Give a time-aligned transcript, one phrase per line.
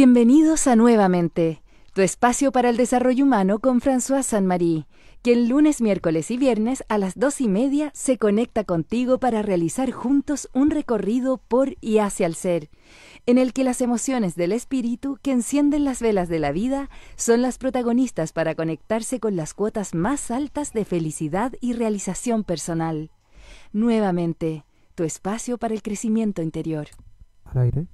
[0.00, 1.60] Bienvenidos a Nuevamente,
[1.92, 4.86] tu espacio para el desarrollo humano con François Saint-Marie,
[5.22, 9.90] quien lunes, miércoles y viernes a las dos y media se conecta contigo para realizar
[9.90, 12.70] juntos un recorrido por y hacia el ser,
[13.26, 17.42] en el que las emociones del espíritu que encienden las velas de la vida son
[17.42, 23.10] las protagonistas para conectarse con las cuotas más altas de felicidad y realización personal.
[23.72, 26.86] Nuevamente, tu espacio para el crecimiento interior.
[27.46, 27.88] Al aire.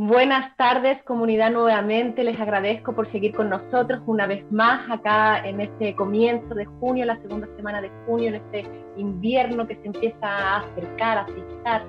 [0.00, 2.22] Buenas tardes, comunidad, nuevamente.
[2.22, 7.04] Les agradezco por seguir con nosotros una vez más acá en este comienzo de junio,
[7.04, 8.64] la segunda semana de junio, en este
[8.96, 11.84] invierno que se empieza a acercar, a fijar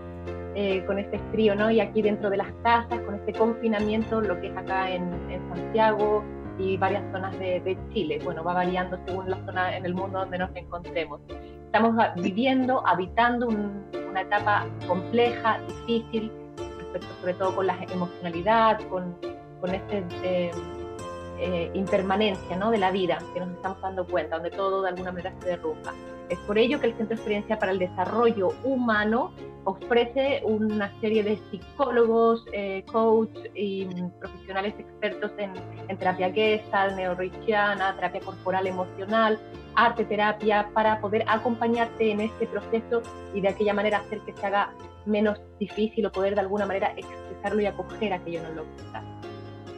[0.55, 1.69] eh, con este frío, ¿no?
[1.69, 5.07] Y aquí dentro de las casas, con este confinamiento, lo que es acá en,
[5.53, 6.23] Santiago
[6.57, 8.19] y varias zonas de, Chile.
[8.23, 11.21] Bueno, va variando según la zona en el mundo donde nos encontremos.
[11.65, 16.31] Estamos viviendo, habitando una etapa compleja, difícil,
[17.19, 19.17] sobre todo con la emocionalidad, con,
[19.59, 20.51] con esta eh,
[21.39, 22.71] eh, impermanencia ¿no?
[22.71, 25.93] de la vida que nos estamos dando cuenta, donde todo de alguna manera se derrumba.
[26.29, 29.31] Es por ello que el Centro de Experiencia para el Desarrollo Humano
[29.63, 33.85] ofrece una serie de psicólogos, eh, coach y
[34.19, 35.53] profesionales expertos en,
[35.97, 39.39] terapia gestalt, neurorrichiana, terapia corporal emocional,
[39.75, 43.01] arte terapia, para poder acompañarte en este proceso
[43.33, 44.73] y de aquella manera hacer que se haga
[45.05, 49.18] menos difícil o poder de alguna manera expresarlo y acoger aquello en lo que está.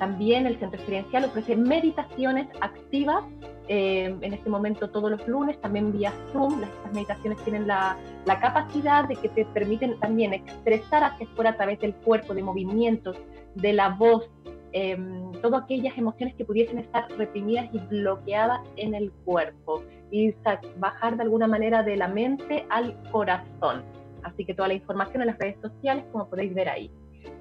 [0.01, 3.23] También el centro experiencial ofrece meditaciones activas,
[3.67, 6.63] eh, en este momento todos los lunes, también vía Zoom.
[6.63, 7.95] Estas meditaciones tienen la,
[8.25, 12.41] la capacidad de que te permiten también expresar hacia afuera a través del cuerpo, de
[12.41, 13.15] movimientos,
[13.53, 14.27] de la voz,
[14.73, 14.97] eh,
[15.39, 20.33] todas aquellas emociones que pudiesen estar reprimidas y bloqueadas en el cuerpo y
[20.79, 23.83] bajar de alguna manera de la mente al corazón.
[24.23, 26.91] Así que toda la información en las redes sociales, como podéis ver ahí.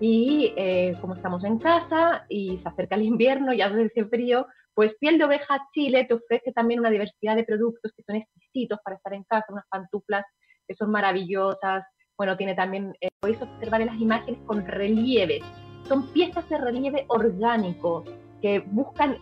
[0.01, 4.95] Y eh, como estamos en casa y se acerca el invierno, ya hace frío, pues
[4.99, 8.97] Piel de Oveja Chile te ofrece también una diversidad de productos que son exquisitos para
[8.97, 10.25] estar en casa, unas pantuflas
[10.67, 11.85] que son maravillosas.
[12.17, 15.43] Bueno, tiene también, eh, podéis observar en las imágenes con relieves.
[15.87, 18.05] Son piezas de relieve orgánico
[18.41, 19.19] que buscan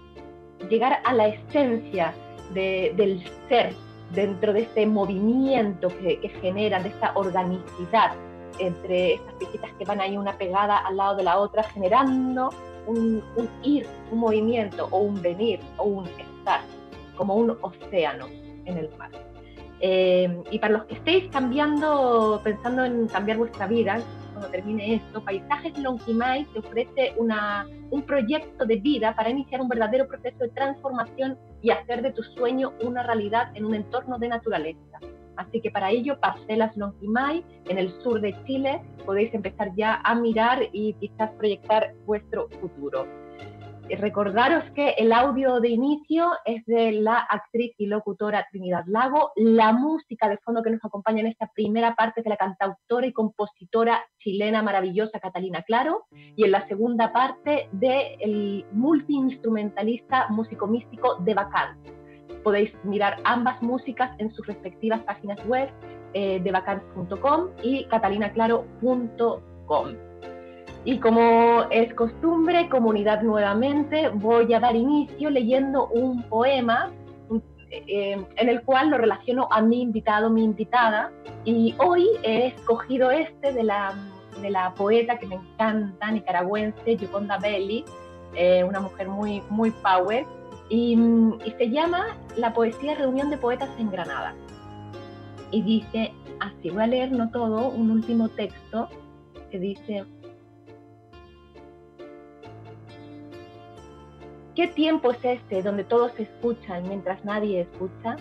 [0.69, 2.15] llegar a la esencia
[2.55, 3.75] del ser
[4.15, 8.13] dentro de este movimiento que, que generan, de esta organicidad
[8.59, 12.51] entre estas piecitas que van ahí una pegada al lado de la otra, generando
[12.87, 13.23] un,
[13.63, 16.61] ir, un movimiento o un venir o un estar,
[17.17, 18.27] como un océano
[18.65, 19.11] en el mar.
[19.81, 24.01] Eh, y para los que estéis cambiando, pensando en cambiar vuestra vida,
[24.33, 29.69] cuando termine esto, Paisajes Lonquimay te ofrece una, un proyecto de vida para iniciar un
[29.69, 34.29] verdadero proceso de transformación y hacer de tu sueño una realidad en un entorno de
[34.29, 34.99] naturaleza.
[35.39, 40.15] Así que para ello, Parcelas Lonquimay, en el sur de Chile, podéis empezar ya a
[40.15, 43.07] mirar y quizás proyectar vuestro futuro.
[43.89, 49.73] Recordaros que el audio de inicio es de la actriz y locutora Trinidad Lago, la
[49.73, 53.13] música de fondo que nos acompaña en esta primera parte es de la cantautora y
[53.13, 61.35] compositora chilena maravillosa Catalina Claro, y en la segunda parte del multiinstrumentalista músico místico de
[61.35, 61.98] Bacán.
[62.49, 65.69] Podéis mirar ambas músicas en sus respectivas páginas web
[66.15, 69.89] eh, de bacán.com y catalinaclaro.com.
[70.87, 76.91] Y como es costumbre, comunidad nuevamente, voy a dar inicio leyendo un poema
[77.71, 81.13] eh, en el cual lo relaciono a mi invitado, mi invitada.
[81.45, 83.93] Y hoy he escogido este de la,
[84.41, 87.85] de la poeta que me encanta, nicaragüense, Yoconda Belli,
[88.35, 90.25] eh, una mujer muy, muy power.
[90.71, 90.99] Y,
[91.45, 94.35] y se llama La poesía Reunión de Poetas en Granada.
[95.51, 98.89] Y dice, así voy a leer, no todo, un último texto
[99.51, 100.05] que dice,
[104.59, 108.17] ¿Qué tiempo es este donde todos escuchan mientras nadie escucha?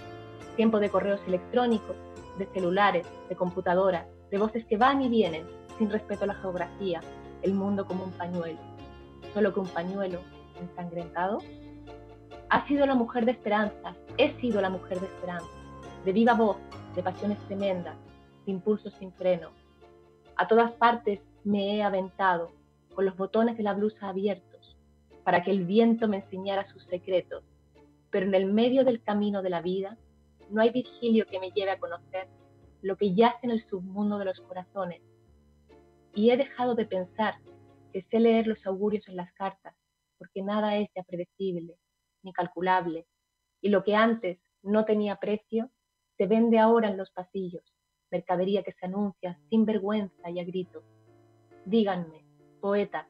[0.55, 1.95] Tiempo de correos electrónicos,
[2.37, 5.47] de celulares, de computadoras, de voces que van y vienen,
[5.79, 7.01] sin respeto a la geografía,
[7.41, 8.59] el mundo como un pañuelo.
[9.33, 10.19] Solo que un pañuelo
[10.61, 11.39] ensangrentado.
[12.49, 15.51] Ha sido la mujer de esperanza, he sido la mujer de esperanza,
[16.05, 16.57] de viva voz,
[16.95, 17.97] de pasiones tremendas,
[18.45, 19.51] de impulsos sin freno.
[20.37, 22.51] A todas partes me he aventado,
[22.95, 24.77] con los botones de la blusa abiertos,
[25.23, 27.43] para que el viento me enseñara sus secretos.
[28.09, 29.97] Pero en el medio del camino de la vida,
[30.49, 32.27] no hay Virgilio que me lleve a conocer
[32.81, 35.01] lo que yace en el submundo de los corazones.
[36.13, 37.35] Y he dejado de pensar
[37.91, 39.75] que sé leer los augurios en las cartas,
[40.17, 41.75] porque nada es ya predecible
[42.33, 43.05] ni
[43.61, 45.69] y lo que antes no tenía precio,
[46.17, 47.63] se vende ahora en los pasillos,
[48.11, 50.83] mercadería que se anuncia sin vergüenza y a grito.
[51.65, 52.25] Díganme,
[52.59, 53.07] poetas,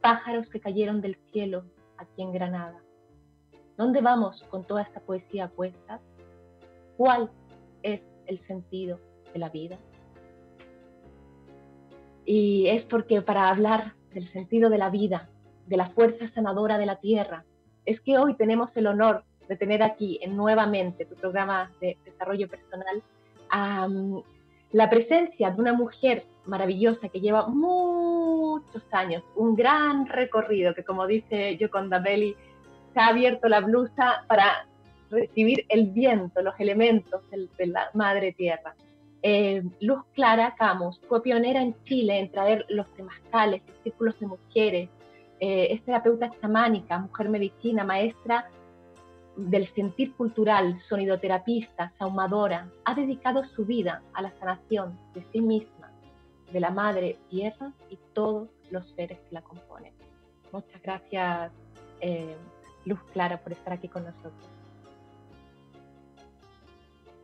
[0.00, 1.64] pájaros que cayeron del cielo
[1.96, 2.82] aquí en Granada,
[3.76, 6.00] ¿dónde vamos con toda esta poesía puesta?
[6.96, 7.30] ¿Cuál
[7.82, 9.00] es el sentido
[9.32, 9.78] de la vida?
[12.24, 15.28] Y es porque para hablar del sentido de la vida,
[15.66, 17.44] de la fuerza sanadora de la tierra,
[17.84, 22.48] es que hoy tenemos el honor de tener aquí en nuevamente tu programa de desarrollo
[22.48, 23.02] personal
[24.72, 31.06] la presencia de una mujer maravillosa que lleva muchos años, un gran recorrido, que como
[31.06, 32.34] dice Yoconda Belli,
[32.92, 34.66] se ha abierto la blusa para
[35.10, 38.74] recibir el viento, los elementos de, la madre tierra.
[39.22, 44.26] Eh, Luz Clara Camus fue pionera en Chile en traer los temazcales, los círculos de
[44.26, 44.88] mujeres,
[45.44, 48.48] eh, es terapeuta chamánica, mujer medicina, maestra
[49.36, 55.90] del sentir cultural, sonidoterapista, saumadora, ha dedicado su vida a la sanación de sí misma,
[56.52, 59.92] de la madre tierra y todos los seres que la componen.
[60.52, 61.50] Muchas gracias,
[62.00, 62.36] eh,
[62.84, 64.48] Luz Clara, por estar aquí con nosotros.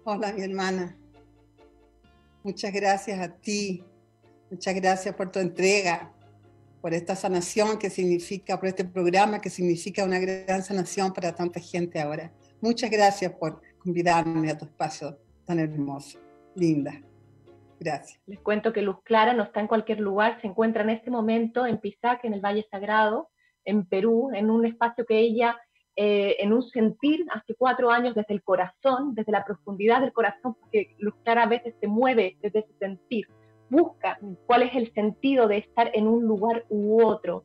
[0.02, 0.96] Hola, mi hermana.
[2.42, 3.84] Muchas gracias a ti.
[4.50, 6.10] Muchas gracias por tu entrega,
[6.80, 11.60] por esta sanación que significa, por este programa que significa una gran sanación para tanta
[11.60, 12.32] gente ahora.
[12.60, 16.18] Muchas gracias por convidarme a tu espacio tan hermoso,
[16.54, 17.00] linda.
[17.80, 18.20] Gracias.
[18.26, 21.64] Les cuento que Luz Clara no está en cualquier lugar, se encuentra en este momento
[21.64, 23.28] en Pisac, en el Valle Sagrado,
[23.64, 25.56] en Perú, en un espacio que ella,
[25.94, 30.56] eh, en un sentir, hace cuatro años desde el corazón, desde la profundidad del corazón,
[30.60, 33.26] porque Luz Clara a veces se mueve desde ese sentir,
[33.70, 37.44] busca cuál es el sentido de estar en un lugar u otro.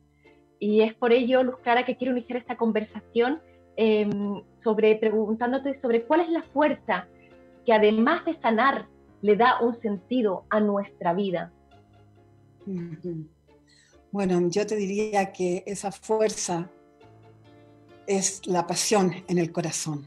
[0.58, 3.40] Y es por ello, Luz Clara, que quiero iniciar esta conversación
[3.76, 7.08] em, sobre, preguntándote sobre cuál es la fuerza
[7.64, 8.88] que además de sanar,
[9.22, 11.50] le da un sentido a nuestra vida.
[14.12, 16.70] Bueno, yo te diría que esa fuerza
[18.06, 20.06] es la pasión en el corazón.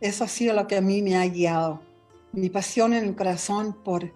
[0.00, 1.80] Eso ha sido lo que a mí me ha guiado.
[2.32, 4.12] Mi pasión en el corazón por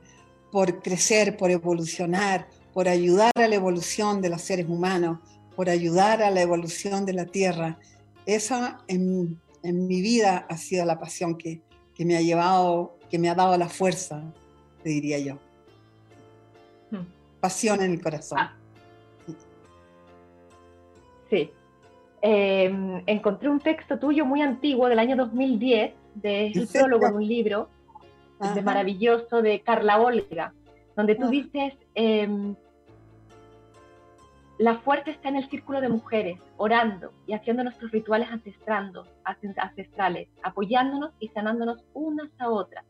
[0.53, 5.19] por crecer, por evolucionar, por ayudar a la evolución de los seres humanos,
[5.57, 7.79] por ayudar a la evolución de la Tierra.
[8.27, 11.63] Esa en, mi vida ha sido la pasión que,
[11.99, 14.23] me ha llevado, que me ha dado la fuerza,
[14.83, 15.39] te diría yo.
[16.91, 17.07] Hmm.
[17.41, 18.39] Pasión en el corazón.
[18.41, 18.57] Ah.
[21.31, 21.51] Sí.
[22.21, 27.27] Em, encontré un texto tuyo muy antiguo del año 2010, de el prólogo de un
[27.27, 27.69] libro,
[28.51, 30.53] de maravilloso de Carla Olga,
[30.97, 32.57] donde tú dices, em,
[34.59, 41.13] la fuerza está en el círculo de mujeres, orando y haciendo nuestros rituales ancestrales, apoyándonos
[41.21, 42.85] y sanándonos unas a otras,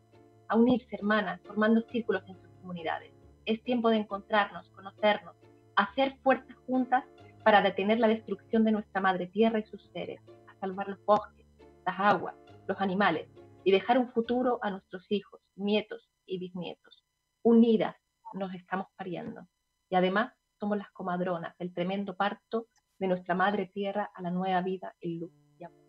[0.47, 3.11] a unirse hermanas, formando círculos en sus comunidades.
[3.45, 5.35] Es tiempo de encontrarnos, conocernos,
[5.75, 7.03] hacer fuerzas juntas
[7.43, 11.45] para detener la destrucción de nuestra madre tierra y sus seres, a salvar los bosques,
[11.85, 12.35] las aguas,
[12.67, 13.27] los animales
[13.63, 17.03] y dejar un futuro a nuestros hijos, nietos y bisnietos.
[17.41, 17.95] Unidas
[18.33, 19.47] nos estamos pariendo.
[19.89, 22.67] Y además somos las comadronas del tremendo parto
[22.99, 25.79] de nuestra madre tierra a la nueva vida en luz y amor.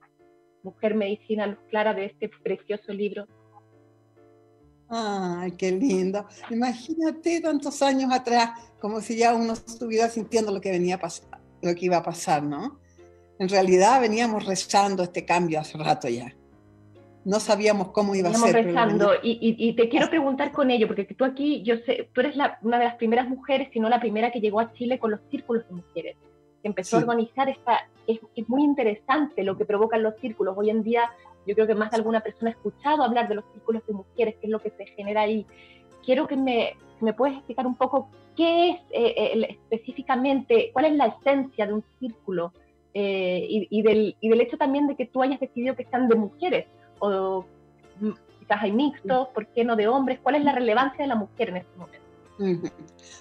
[0.63, 3.27] Mujer Medicina Luz Clara de este precioso libro.
[4.89, 6.27] Ay, qué lindo.
[6.51, 11.09] Imagínate tantos años atrás, como si ya uno estuviera sintiendo lo que venía a
[11.63, 12.79] lo que iba a pasar, ¿no?
[13.39, 16.35] En realidad veníamos rezando este cambio hace rato ya
[17.25, 18.67] no sabíamos cómo iba a ser.
[18.67, 19.13] Rezando.
[19.23, 22.59] Y, y, te quiero preguntar con ello, porque tú aquí, yo sé, tú eres la,
[22.63, 25.21] una de las primeras mujeres, si no la primera que llegó a Chile con los
[25.31, 26.17] círculos de mujeres,
[26.63, 30.55] que empezó a organizar esta, es, es, muy interesante lo que provocan los círculos.
[30.57, 31.11] Hoy en día
[31.47, 34.37] yo creo que más de alguna persona ha escuchado hablar de los círculos de mujeres,
[34.41, 35.47] qué es lo que se genera ahí.
[36.05, 40.93] Quiero que me, me puedes explicar un poco qué es eh, eh, específicamente, cuál es
[40.95, 42.53] la esencia de un círculo
[42.93, 46.09] eh, y, y, del, y del hecho también de que tú hayas decidido que sean
[46.09, 46.67] de mujeres
[47.05, 47.47] o
[48.39, 50.19] quizás hay mixtos, ¿por qué no de hombres?
[50.23, 52.05] ¿Cuál es la relevancia de la mujer en este momento?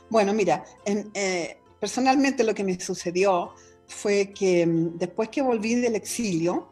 [0.09, 3.51] Bueno, mira, eh, personalmente lo que me sucedió
[3.87, 6.69] fue que mm, después que volví del exilio,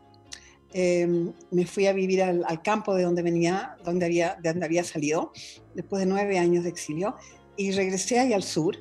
[0.73, 4.83] em, me fui a vivir al, campo de donde venía, donde había, de donde había
[4.83, 5.31] salido,
[5.75, 7.15] después de nueve años de exilio,
[7.57, 8.77] y regresé ahí al sur.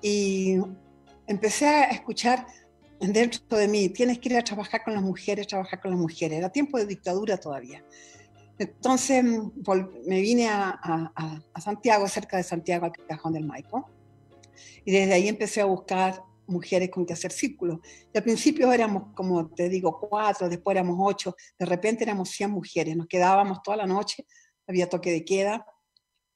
[0.00, 0.58] y
[1.26, 2.46] empecé a escuchar
[3.00, 6.38] dentro de mí, tienes que ir a trabajar con las mujeres, trabajar con las mujeres.
[6.38, 7.84] Era tiempo de dictadura todavía.
[8.58, 13.88] Entonces me vine a, Santiago, cerca de Santiago, al Cajón del Maipo,
[14.84, 17.78] y desde ahí empecé a buscar mujeres con que hacer círculos.
[18.12, 22.50] Y al principio éramos, como te digo, cuatro, después éramos ocho, de repente éramos 100
[22.50, 24.26] mujeres, nos quedábamos toda la noche,
[24.66, 25.64] había toque de queda,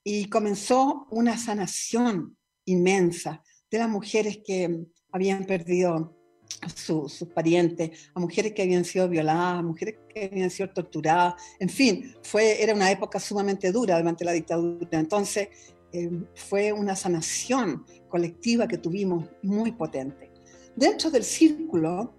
[0.04, 6.21] y comenzó una sanación inmensa de las mujeres que habían perdido
[6.61, 11.35] a sus parientes, a mujeres que habían sido violadas, a mujeres que habían sido torturadas,
[11.59, 14.99] en fin, fue, era una época sumamente dura durante la dictadura.
[14.99, 15.49] Entonces,
[15.92, 20.30] eh, fue una sanación colectiva que tuvimos muy potente.
[20.75, 22.14] Dentro del círculo,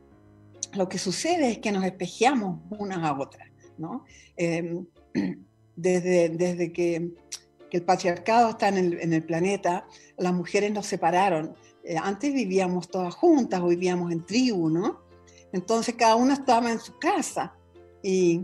[0.74, 4.06] lo que sucede es que nos espejeamos unas a otras, ¿no?
[4.38, 4.86] Em,
[5.76, 7.12] desde, desde que,
[7.72, 9.88] el patriarcado está en el, planeta,
[10.20, 11.56] las mujeres nos separaron
[12.02, 15.02] antes vivíamos todas juntas o vivíamos en tribu, ¿no?
[15.52, 17.54] Entonces cada uno estaba en su casa
[18.02, 18.42] y,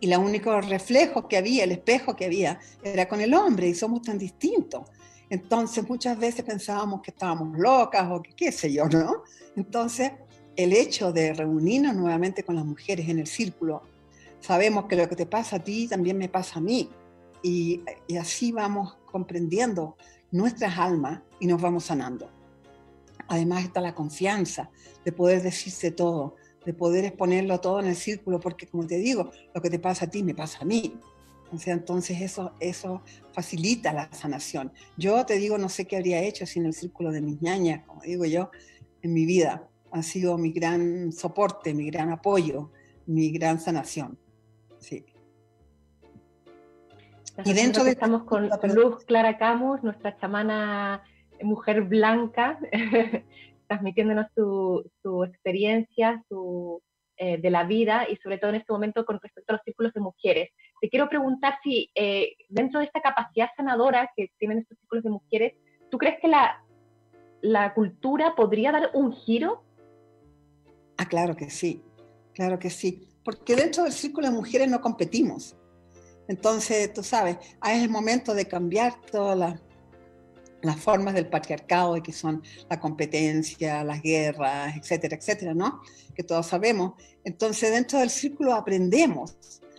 [0.00, 3.74] y el único reflejo que había, el espejo que había, era con el hombre y
[3.74, 4.82] somos tan distintos.
[5.28, 9.24] Entonces muchas veces pensábamos que estábamos locas o que qué sé yo, ¿no?
[9.56, 10.12] Entonces
[10.54, 13.82] el hecho de reunirnos nuevamente con las mujeres en el círculo,
[14.40, 16.88] sabemos que lo que te pasa a ti también me pasa a mí.
[17.42, 19.96] Y, y así vamos comprendiendo
[20.30, 22.30] nuestras almas y nos vamos sanando.
[23.28, 24.70] Además está la confianza
[25.04, 29.30] de poder decirse todo, de poder exponerlo todo en el círculo, porque como te digo,
[29.54, 30.98] lo que te pasa a ti me pasa a mí.
[31.52, 33.02] O sea, entonces eso, eso
[33.32, 34.72] facilita la sanación.
[34.96, 38.02] Yo te digo, no sé qué habría hecho sin el círculo de mis ñañas, como
[38.02, 38.50] digo yo,
[39.02, 39.68] en mi vida.
[39.92, 42.72] Ha sido mi gran soporte, mi gran apoyo,
[43.06, 44.18] mi gran sanación.
[44.78, 45.04] Sí.
[47.44, 47.92] y dentro de...
[47.92, 51.04] Estamos con Luz Clara Camus, nuestra chamana
[51.42, 52.58] mujer blanca,
[53.68, 56.82] transmitiéndonos su, su experiencia su,
[57.18, 59.94] eh, de la vida y sobre todo en este momento con respecto a los círculos
[59.94, 60.50] de mujeres.
[60.82, 65.10] Te quiero preguntar si eh, dentro de esta capacidad sanadora que tienen estos círculos de
[65.10, 65.54] mujeres,
[65.90, 66.62] ¿tú crees que la,
[67.40, 69.64] la cultura podría dar un giro?
[70.98, 71.82] Ah, claro que sí,
[72.34, 75.56] claro que sí, porque dentro del círculo de mujeres no competimos.
[76.28, 79.65] Entonces, tú sabes, es el momento de cambiar todas las
[80.62, 85.80] las formas del patriarcado, que son la competencia, las guerras, etcétera, etcétera, ¿no?
[86.14, 86.94] Que todos sabemos.
[87.24, 89.36] Entonces, dentro del círculo aprendemos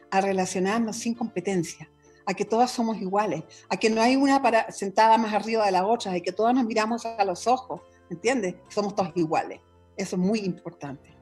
[0.10, 1.90] a relacionarnos sin competencia,
[2.26, 4.42] a que todas somos iguales, a que no hay una
[4.72, 8.56] sentada más arriba de la otra, y que todas nos miramos a los ojos, ¿entiendes?
[8.70, 9.60] Somos todos iguales.
[9.96, 11.16] Eso es muy importante.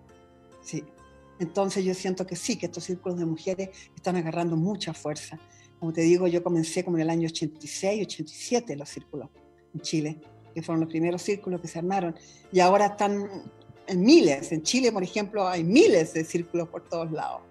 [0.61, 0.83] Sí.
[1.39, 5.37] Entonces yo siento que sí, que estos círculos de mujeres están agarrando mucha fuerza.
[5.79, 9.29] Como te digo, yo comencé como en el año 86, 87 los círculos
[9.75, 10.17] en Chile,
[10.53, 12.15] que fueron los primeros círculos que se armaron,
[12.51, 13.29] y ahora están
[13.87, 14.51] en miles.
[14.51, 17.41] En Chile, por ejemplo, hay miles de círculos por todos lados.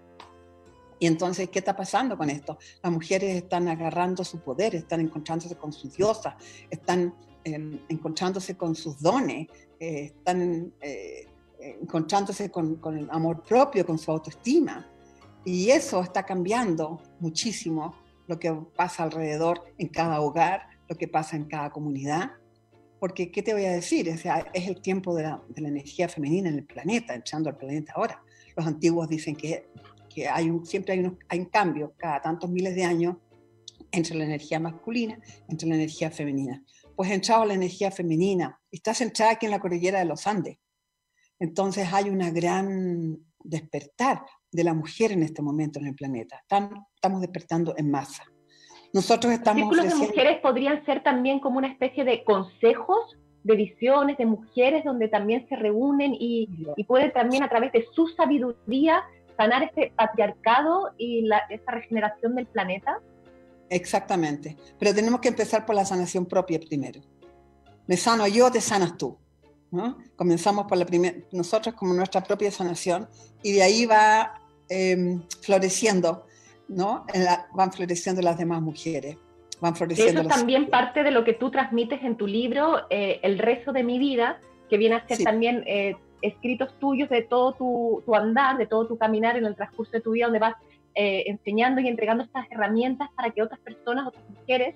[0.99, 2.59] Y entonces, ¿qué está pasando con esto?
[2.83, 6.35] Las mujeres están agarrando su poder, están encontrándose con sus diosas,
[6.71, 7.15] están
[7.45, 11.29] em, encontrándose con sus dones, eh, están eh,
[11.59, 14.89] encontrándose con, con, el amor propio, con su autoestima.
[15.45, 17.95] Y eso está cambiando muchísimo
[18.27, 22.33] lo que pasa alrededor en cada hogar, lo que pasa en cada comunidad.
[22.99, 24.09] Porque, ¿qué te voy a decir?
[24.09, 28.23] Es el tiempo de la, energía femenina en el planeta, entrando al planeta ahora.
[28.57, 29.67] Los antiguos dicen que,
[30.65, 30.93] siempre
[31.29, 33.17] hay un, cambio cada tantos miles de años
[33.91, 36.63] entre la energía masculina, entre la energía femenina.
[36.97, 40.59] Pues entrado la energía femenina, está centrada aquí en la cordillera de los Andes.
[41.39, 46.41] Entonces hay una gran despertar de la mujer en este momento en el planeta.
[46.41, 48.25] Estamos despertando en masa.
[48.95, 49.69] Nosotros estamos...
[49.69, 54.85] Círculos de mujeres podrían ser también como una especie de consejos de visiones de mujeres
[54.85, 59.05] donde también se reúnen y, y pueden también a través de su sabiduría
[59.37, 63.01] sanar este patriarcado y la, esta regeneración del planeta?
[63.69, 67.01] Exactamente, pero tenemos que empezar por la sanación propia primero.
[67.87, 69.19] Me sano yo, te sanas tú.
[69.71, 69.99] ¿no?
[70.17, 73.09] Comenzamos por la primera, nosotros como nuestra propia sanación
[73.43, 76.27] y de ahí va eh, floreciendo
[76.69, 77.07] ¿no?
[77.55, 79.17] van floreciendo las demás mujeres.
[79.61, 83.21] Van floreciendo Eso es también parte de lo que tú transmites en tu libro, eh,
[83.23, 87.53] El rezo de mi vida, que viene a ser también eh, escritos tuyos de todo
[87.53, 90.57] tu, tu, andar, de todo tu caminar en el transcurso de tu vida, donde vas
[90.95, 94.75] eh, enseñando y entregando estas herramientas para que otras personas, otras mujeres,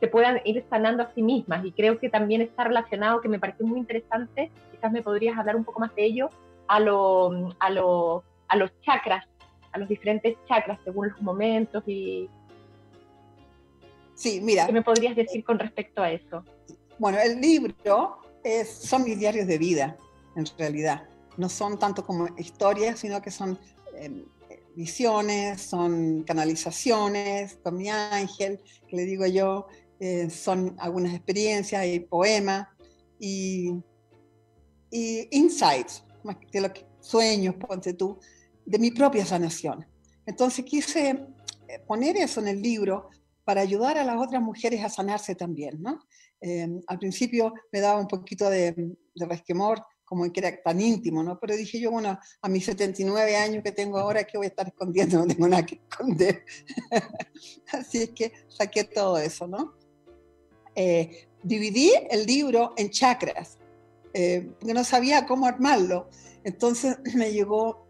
[0.00, 1.64] se puedan ir sanando a sí mismas.
[1.64, 5.56] Y creo que también está relacionado, que me pareció muy interesante, quizás me podrías hablar
[5.56, 6.28] un poco más de ello,
[6.68, 9.26] a, lo, a, lo, a los chakras
[9.72, 12.28] a los diferentes chakras según los momentos y...
[14.14, 14.66] Sí, mira.
[14.66, 16.44] ¿Qué me podrías decir con respecto a eso?
[16.98, 19.96] Bueno, el libro es, son mis diarios de vida,
[20.36, 21.08] en realidad.
[21.36, 23.58] No son tanto como historias, sino que son
[23.94, 24.24] em,
[24.76, 29.66] visiones, son canalizaciones con mi ángel, que le digo yo,
[29.98, 32.68] eh, son algunas experiencias y poemas
[33.18, 33.72] y,
[34.90, 36.04] y insights,
[36.52, 38.18] de lo que, sueños, ponte tú,
[38.64, 39.86] de mi propia sanación.
[40.26, 41.10] Entonces quise
[41.68, 43.10] eh, poner eso en el libro
[43.44, 46.00] para ayudar a las otras mujeres a sanarse también, ¿no?
[46.40, 51.38] Eh, al principio me daba un poquito de, resquemor, como que era tan íntimo, ¿no?
[51.40, 54.66] Pero dije yo, bueno, a mis 79 años que tengo ahora, ¿qué voy a estar
[54.66, 55.18] escondiendo?
[55.18, 56.44] No tengo nada que esconder.
[57.72, 59.74] Así es que saqué todo eso, ¿no?
[60.74, 63.58] Eh, dividí el libro en chakras,
[64.12, 66.08] porque no sabía cómo armarlo.
[66.44, 67.86] Entonces me llegó,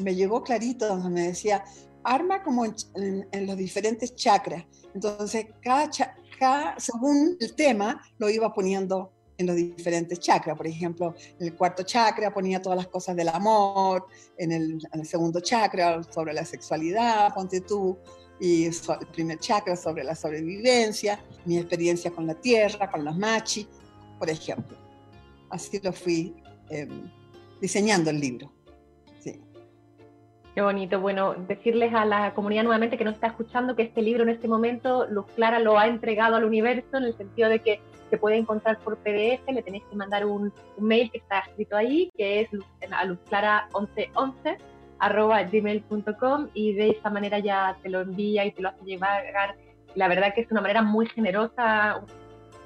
[0.00, 1.64] me llegó clarito donde me decía,
[2.04, 4.64] arma como en, los diferentes chakras.
[4.94, 5.90] Entonces, cada,
[6.38, 10.56] cada, según el tema, lo iba poniendo en los diferentes chakras.
[10.56, 14.06] Por ejemplo, en el cuarto chakra ponía todas las cosas del amor,
[14.38, 17.98] en el, segundo chakra sobre la sexualidad, ponte tú,
[18.38, 18.74] y el
[19.12, 23.66] primer chakra sobre la sobrevivencia, mi experiencia con la tierra, con los machis,
[24.18, 24.76] por ejemplo.
[25.50, 26.34] Así lo fui
[26.68, 27.10] em,
[27.60, 28.55] diseñando el libro.
[30.56, 31.02] Qué bonito.
[31.02, 34.48] Bueno, decirles a la comunidad nuevamente que nos está escuchando que este libro en este
[34.48, 38.38] momento Luz Clara lo ha entregado al universo en el sentido de que se puede
[38.38, 42.48] encontrar por PDF, le tenéis que mandar un, mail que está escrito ahí, que es
[42.90, 44.56] a luzclara1111
[44.98, 49.56] arroba gmail.com y de esa manera ya te lo envía y te lo hace llevar.
[49.94, 52.00] La verdad que es una manera muy generosa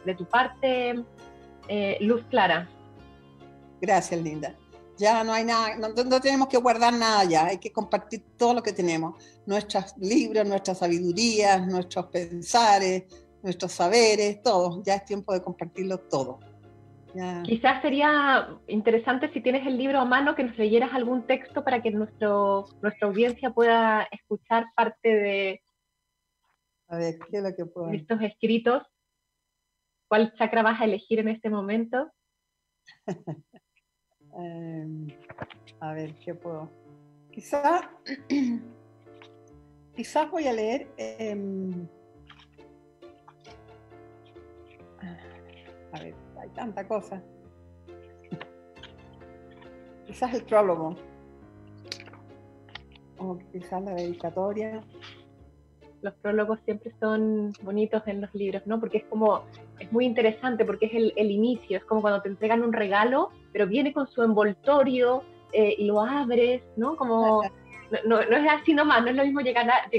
[0.05, 0.95] de tu parte,
[1.67, 2.69] eh, Luz Clara.
[3.81, 4.55] Gracias, Linda.
[5.01, 8.53] Ya no hay nada, no, no, tenemos que guardar nada ya, hay que compartir todo
[8.53, 9.15] lo que tenemos,
[9.47, 13.05] nuestros libros, nuestras sabidurías, nuestros pensares,
[13.43, 14.83] nuestros saberes, todo.
[14.85, 16.39] Ya es tiempo de compartirlo todo.
[17.45, 21.81] Quizás sería interesante si tienes el libro a mano que nos leyeras algún texto para
[21.81, 25.63] que nuestro, nuestra audiencia pueda escuchar parte de,
[26.89, 27.91] a ver, ¿qué es lo que puedo?
[27.91, 28.83] estos escritos.
[30.09, 32.13] ¿Cuál chakra vas a elegir en este momento?
[34.37, 35.09] Em,
[35.81, 36.71] a ver, ¿qué puedo?
[37.33, 37.83] Quizás,
[39.97, 40.89] quizás voy a leer.
[40.97, 41.87] Em,
[45.93, 47.23] a ver, hay tanta cosa.
[50.07, 50.97] Quizás el prólogo.
[53.19, 54.83] O quizás la dedicatoria.
[56.03, 58.81] Los prólogos siempre son bonitos en los libros, ¿no?
[58.81, 59.45] Porque es como,
[59.79, 63.31] es muy interesante porque es el, el inicio, es como cuando te entregan un regalo,
[63.53, 66.97] pero viene con su envoltorio eh, y lo abres, ¿no?
[66.97, 67.43] Como,
[68.05, 69.91] no, no, es así nomás, no es lo mismo llegar a,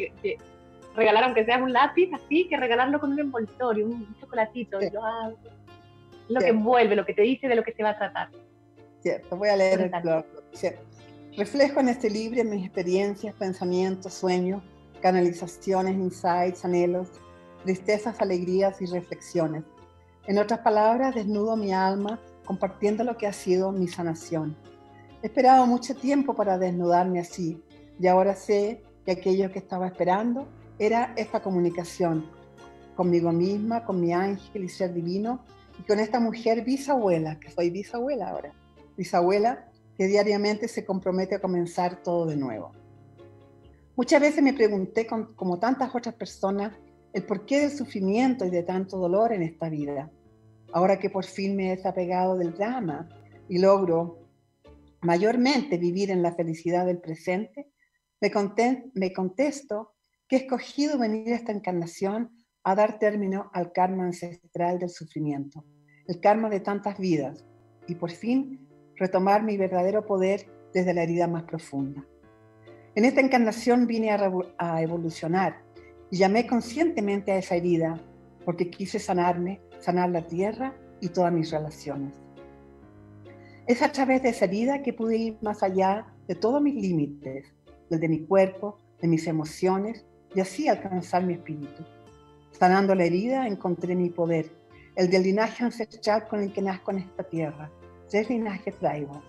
[0.96, 5.04] regalar aunque sea un lápiz así, que regalarlo con un envoltorio, un, chocolatito, y lo
[5.04, 5.38] abres
[6.32, 8.30] lo que envuelve, lo que te dice de lo que se va a tratar.
[9.02, 10.26] Cierto, voy a leer el blog.
[11.38, 14.62] Reflejo en este libro mis experiencias, pensamientos, sueños,
[15.02, 17.08] canalizaciones, insights, anhelos,
[17.64, 19.64] tristezas, alegrías y reflexiones.
[20.28, 22.20] En otras palabras, desnudo mi alma
[22.52, 24.58] compartiendo lo que ha sido mi sanación.
[25.24, 27.64] He esperado mucho tiempo para desnudarme así
[27.98, 32.30] y ahora sé que aquello que estaba esperando era esta comunicación
[32.94, 35.46] conmigo misma, con mi ángel y ser divino
[35.80, 38.52] y con esta mujer bisabuela, que soy bisabuela ahora,
[38.98, 42.74] bisabuela que diariamente se compromete a comenzar todo de nuevo.
[43.96, 46.74] Muchas veces me pregunté, como tantas otras personas,
[47.14, 50.12] el porqué del sufrimiento y de tanto dolor en esta vida.
[50.74, 53.10] Ahora que por fin me he desapegado del drama
[53.50, 54.22] y logro
[55.02, 57.72] mayormente vivir en la felicidad del presente,
[58.94, 59.94] me, contesto
[60.28, 62.30] que he escogido venir a esta encarnación
[62.64, 65.66] a dar término al karma ancestral del sufrimiento,
[66.08, 67.44] el karma de tantas vidas,
[67.88, 72.06] y por fin retomar mi verdadero poder desde la herida más profunda.
[72.94, 75.64] En esta encarnación vine a, evolucionar
[76.12, 78.00] y llamé conscientemente a esa herida
[78.46, 82.14] porque quise sanarme, sanar la tierra y todas mis relaciones.
[83.68, 87.54] Es a través de esa herida que pude ir más allá de todos mis límites,
[87.90, 91.84] el de mi cuerpo, de mis emociones, y así alcanzar mi espíritu.
[92.52, 94.52] Sanando la herida encontré mi poder,
[94.96, 97.72] el del linaje ancestral con el que nazco en esta tierra.
[98.10, 99.22] Tres linajes traigo.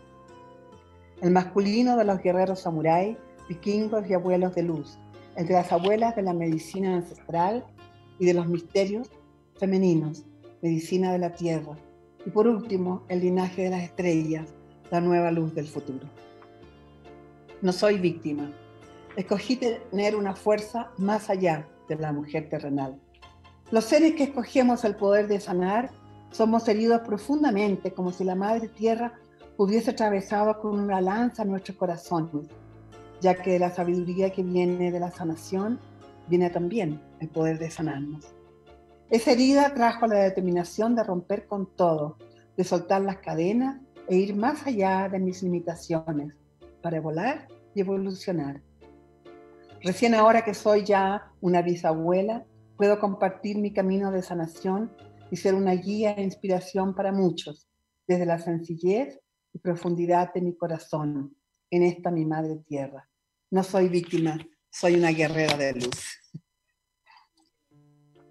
[1.21, 3.17] El masculino de los guerreros samuráis,
[3.49, 4.99] vikingos y abuelos de luz.
[5.37, 7.65] El de las abuelas de la medicina ancestral
[8.19, 9.09] y de los misterios
[9.59, 10.25] femeninos,
[10.63, 11.77] medicina de la tierra.
[12.25, 14.55] Y por último, el linaje de las estrellas,
[14.91, 16.07] la nueva luz del futuro.
[17.61, 18.51] No soy víctima.
[19.17, 22.99] Escogí tener una fuerza más allá de la mujer terrenal.
[23.71, 25.91] Los seres que escogemos el poder de sanar
[26.31, 29.13] Somos heridos profundamente, como si la Madre Tierra
[29.59, 32.47] hubiese atravesado con una lanza nuestros corazones,
[33.21, 35.79] ya que la sabiduría que viene de la sanación
[36.29, 38.35] viene también el poder de sanarnos.
[39.13, 42.17] Esa herida trajo la determinación de romper con todo,
[42.57, 46.33] de soltar las cadenas e ir más allá de mis limitaciones
[46.81, 48.63] para volar y evolucionar.
[49.83, 52.47] Recién ahora que soy ya una bisabuela,
[52.79, 54.91] puedo compartir mi camino de sanación
[55.31, 57.69] y ser una guía e inspiración para muchos,
[58.09, 59.21] desde la sencillez
[59.53, 61.37] y profundidad de mi corazón,
[61.71, 63.07] en esta mi madre tierra.
[63.51, 64.39] No soy víctima,
[64.71, 66.19] soy una guerrera de luz.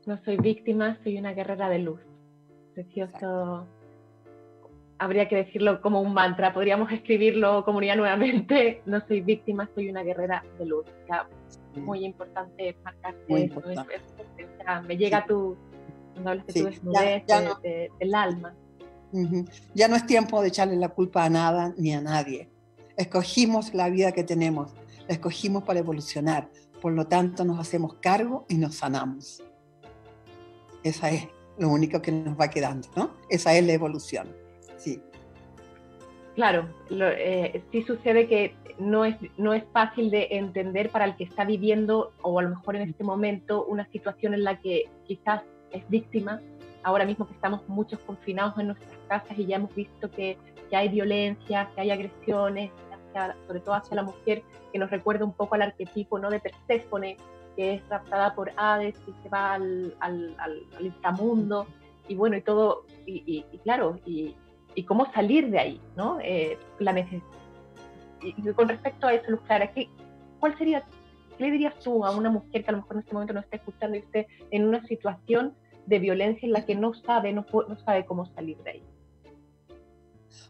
[0.06, 2.00] No soy víctima, soy una guerrera de luz.
[2.74, 3.68] Precioso.
[4.98, 8.82] Habría que decirlo como un mantra, podríamos escribirlo comunidad nuevamente.
[8.86, 10.86] No soy víctima, soy una guerrera de luz.
[11.76, 13.62] muy importante marcarte eso.
[14.88, 15.56] me llega tu,
[16.14, 17.24] cuando hablas de tu desnudez
[18.00, 18.56] del alma.
[19.74, 22.50] Ya no es tiempo de echarle la culpa a nada ni a nadie.
[22.98, 24.74] Escogimos la vida que tenemos,
[25.08, 26.50] la escogimos para evolucionar.
[26.82, 29.44] Por lo tanto, nos hacemos cargo y nos sanamos.
[30.84, 33.12] Esa es lo único que nos va quedando, ¿no?
[33.30, 34.36] Esa es la evolución.
[34.78, 35.02] Sí.
[36.36, 41.26] Claro, eh, sí sucede que no es, no es fácil de entender para el que
[41.26, 45.44] está viviendo, o a lo mejor en este momento, una situación en la que quizás
[45.72, 46.42] es víctima.
[46.84, 50.38] Ahora mismo que estamos muchos confinados en nuestras casas y ya hemos visto que,
[50.70, 52.72] que hay violencia, que hay agresiones,
[53.48, 56.30] sobre todo hacia la mujer, que nos recuerda un poco al arquetipo ¿no?
[56.30, 57.18] de Perséfone,
[57.56, 61.68] que es raptada por Hades y se va al, al, al, inframundo,
[62.08, 64.36] y bueno, y todo, y, claro, y,
[64.76, 66.20] y, cómo salir de ahí, ¿no?
[66.22, 66.94] Eh, la
[68.22, 69.90] y, con respecto a eso, Luz Clara, ¿qué,
[70.40, 70.84] ¿cuál sería,
[71.38, 73.40] qué le dirías tú a una mujer que a lo mejor en este momento no
[73.40, 77.46] está escuchando y esté en una situación de violencia en la que no sabe, no,
[77.68, 78.84] no sabe cómo salir de ahí?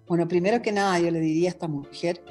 [0.07, 2.21] Bueno, primero que nada, yo le diría a esta mujer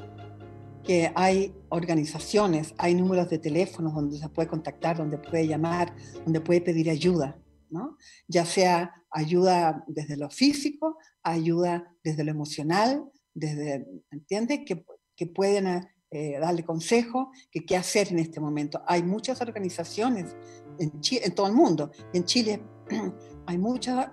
[0.90, 6.40] que hay organizaciones, hay números de teléfonos donde se puede contactar, donde puede llamar, donde
[6.40, 7.96] puede pedir ayuda, ¿no?
[8.26, 14.62] Ya sea ayuda desde lo físico, ayuda desde lo emocional, desde, ¿entiendes?
[14.66, 18.83] Que, que pueden eh, darle consejo, que qué hacer en este momento.
[18.88, 20.35] Hay muchas organizaciones
[20.81, 21.92] en, en todo el mundo.
[22.12, 22.64] En Chile
[23.46, 24.07] hay muchos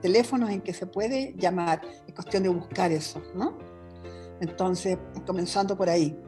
[0.00, 1.80] teléfonos en que se puede llamar.
[2.06, 3.69] Es cuestión de buscar eso, ¿no?
[4.40, 6.18] Entonces, comenzando por ahí.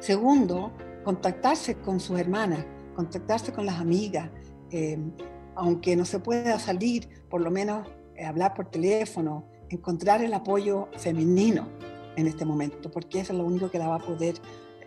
[0.00, 0.72] Segundo,
[1.04, 4.30] contactarse con sus hermanas, contactarse con las amigas,
[4.70, 5.12] em,
[5.54, 10.88] aunque no se pueda salir, por lo menos eh, hablar por teléfono, encontrar el apoyo
[10.96, 11.68] femenino
[12.16, 14.34] en este momento, porque eso es lo único que la va a poder,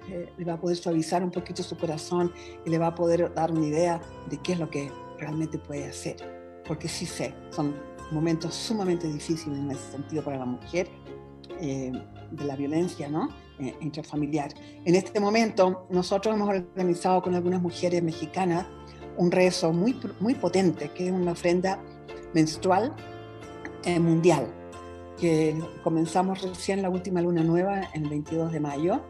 [0.09, 2.31] eh, le va a poder suavizar un poquito su corazón
[2.65, 5.85] y le va a poder dar una idea de qué es lo que realmente puede
[5.85, 6.17] hacer.
[6.67, 7.73] Porque sí sé, son
[8.11, 10.89] momentos sumamente difíciles en ese sentido para la mujer.
[12.31, 13.29] De la violencia ¿no?
[13.59, 13.75] Eh.
[14.85, 18.65] En este momento, nosotros hemos organizado con algunas mujeres mexicanas
[19.17, 21.79] un rezo muy, muy potente, que es una ofrenda
[22.33, 22.93] menstrual
[23.83, 24.47] eh, mundial,
[25.19, 29.01] que comenzamos recién la última luna nueva, el 22 de mayo,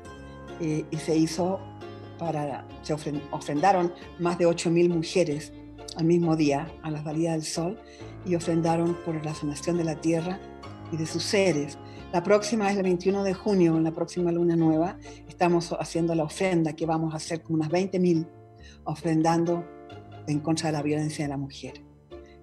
[0.60, 1.60] eh, y se hizo
[2.18, 2.94] para, se
[3.32, 5.54] ofrendaron más de 8.000 mujeres
[5.98, 7.80] al mismo día, a la salida del sol,
[8.26, 10.40] y ofrendaron por la sanación de la tierra
[10.92, 11.78] y de sus seres.
[12.12, 14.97] La próxima es el 21 de junio, en la próxima luna nueva.
[15.30, 18.28] Estamos haciendo la ofrenda que vamos a hacer con unas 20.000
[18.84, 19.65] ofrendando
[20.28, 21.82] en contra de la violencia de la mujer.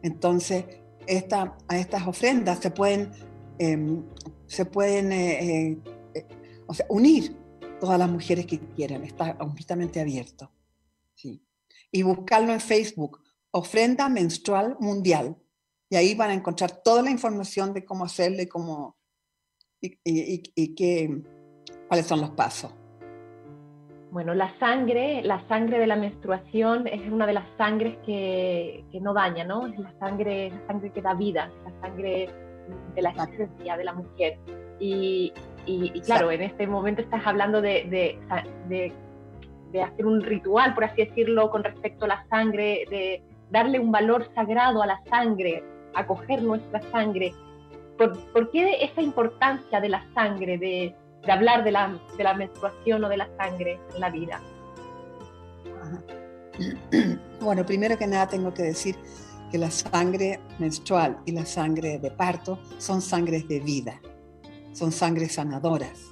[0.03, 0.65] Entonces,
[1.69, 3.11] a estas ofrendas se pueden,
[3.59, 4.05] em,
[4.47, 5.79] se pueden eh,
[6.15, 6.27] eh,
[6.67, 7.37] o sea, unir
[7.79, 9.05] todas las mujeres que quieran.
[9.05, 10.51] Está completamente abierto.
[11.15, 11.43] Sí.
[11.93, 15.37] Y buscarlo en Facebook, Ofrenda Menstrual Mundial.
[15.91, 18.98] Y ahí van a encontrar toda la información de cómo hacerlo y cómo,
[19.81, 21.23] y, qué,
[21.89, 22.75] cuáles son los pasos.
[24.11, 29.01] Bueno, la sangre, la sangre de la menstruación es una de las sangres que, que
[29.01, 29.67] no daña, ¿no?
[29.67, 32.29] Es la sangre, la sangre que da vida, la sangre
[32.95, 34.39] de la esencia de la mujer.
[34.81, 35.33] Y,
[35.67, 38.19] y, claro, en este momento estás hablando de, de,
[38.69, 38.93] de,
[39.73, 43.93] de, hacer un ritual, por así decirlo, con respecto a la sangre, de darle un
[43.93, 45.63] valor sagrado a la sangre,
[45.95, 47.35] acoger nuestra sangre
[47.99, 50.95] ¿Por, qué esa importancia de la sangre, de,
[51.29, 54.41] hablar de la, de la, menstruación o de la sangre en la vida?
[57.41, 58.97] Bueno, primero que nada tengo que decir
[59.53, 64.01] que la sangre menstrual y la sangre de parto son sangres de vida,
[64.73, 66.11] son sangres sanadoras,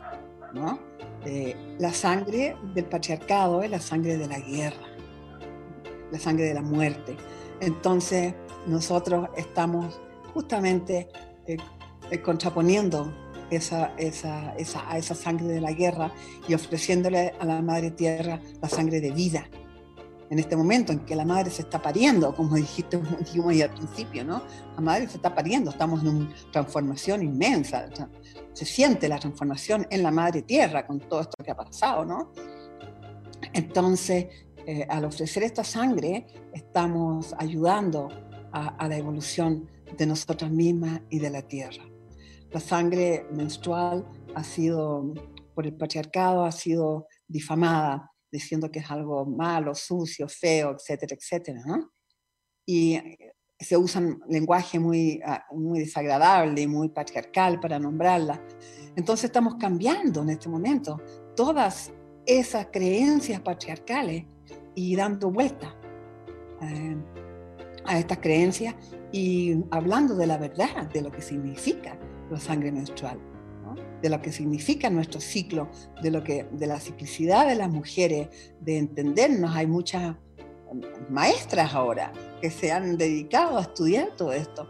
[0.54, 0.78] ¿no?
[1.24, 4.86] Eh, la sangre del patriarcado es la sangre de la guerra,
[6.12, 7.16] la sangre de la muerte.
[7.60, 8.34] Entonces,
[8.68, 10.00] nosotros estamos
[10.32, 11.08] justamente
[11.46, 11.56] eh,
[12.10, 13.12] eh, contraponiendo
[13.50, 16.12] esa, esa, esa, a esa sangre de la guerra
[16.48, 19.48] y ofreciéndole a la Madre Tierra la sangre de vida.
[20.28, 24.24] En este momento en que la madre se está pariendo, como dijiste dijimos al principio,
[24.24, 24.42] ¿no?
[24.74, 27.88] La madre se está pariendo, estamos en una transformación inmensa.
[28.52, 32.32] Se siente la transformación en la madre tierra con todo esto que ha pasado, ¿no?
[33.52, 34.26] Entonces,
[34.66, 38.08] eh, al ofrecer esta sangre, estamos ayudando
[38.50, 41.84] a, a la evolución de nosotras mismas y de la tierra.
[42.56, 44.02] La sangre menstrual
[44.34, 45.12] ha sido,
[45.54, 51.60] por el patriarcado, ha sido difamada, diciendo que es algo malo, sucio, feo, etcétera, etcétera.
[51.66, 51.90] ¿no?
[52.64, 52.98] Y
[53.60, 58.42] se usa un lenguaje muy, ah, muy desagradable y muy patriarcal para nombrarla.
[58.96, 60.98] Entonces estamos cambiando en este momento
[61.36, 61.92] todas
[62.24, 64.24] esas creencias patriarcales
[64.74, 65.76] y dando vuelta
[66.62, 66.96] eh,
[67.84, 68.74] a estas creencias
[69.12, 71.98] y hablando de la verdad, de lo que significa
[72.30, 73.18] la sangre menstrual,
[74.02, 75.68] de lo que significa nuestro ciclo,
[76.02, 78.28] de, lo que, de la ciclicidad de las mujeres,
[78.60, 79.54] de entendernos.
[79.54, 80.16] Hay muchas
[81.08, 84.68] maestras ahora que se han dedicado a estudiar todo esto.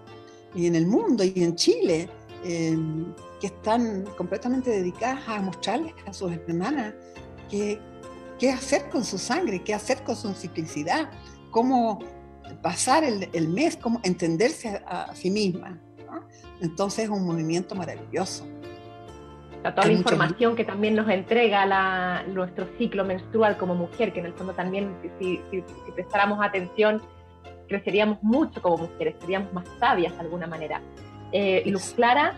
[0.55, 2.09] Y en el mundo y en Chile,
[2.45, 6.95] em, que están completamente dedicadas a mostrarles a sus hermanas
[7.51, 7.79] qué,
[8.39, 11.11] qué hacer con su sangre, qué hacer con su ciclicidad,
[11.51, 11.99] cómo
[12.63, 15.81] pasar el, mes, cómo entenderse a, sí misma.
[16.61, 18.47] Entonces es un movimiento maravilloso.
[19.63, 24.27] toda la información que también nos entrega la, nuestro ciclo menstrual como mujer, que en
[24.27, 27.03] el fondo también, si, si, prestáramos atención,
[27.69, 30.81] creceríamos mucho como mujeres, seríamos más sabias de alguna manera.
[31.33, 32.35] Eh, Luz Clara,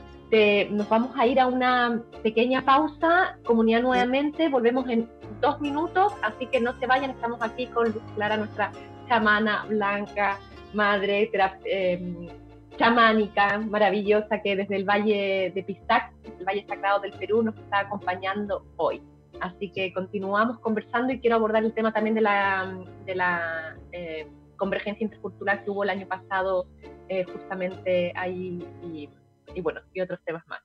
[0.71, 5.09] nos vamos a ir a una pequeña pausa, comunidad nuevamente, volvemos en
[5.41, 8.73] dos minutos, así que no se vayan, estamos aquí con Luz Clara, nuestra
[9.09, 10.39] chamana blanca,
[10.75, 11.31] madre,
[11.65, 12.29] eh,
[12.79, 17.81] chamánica maravillosa que desde el Valle de Pistac, el Valle Sagrado del Perú, nos está
[17.81, 19.03] acompañando hoy.
[19.41, 24.27] Así que continuamos conversando y quiero abordar el tema también de la, de la eh,
[24.57, 26.67] convergencia intercultural que hubo el año pasado
[27.09, 29.09] eh, justamente ahí y,
[29.55, 30.61] y, bueno, y otros temas más.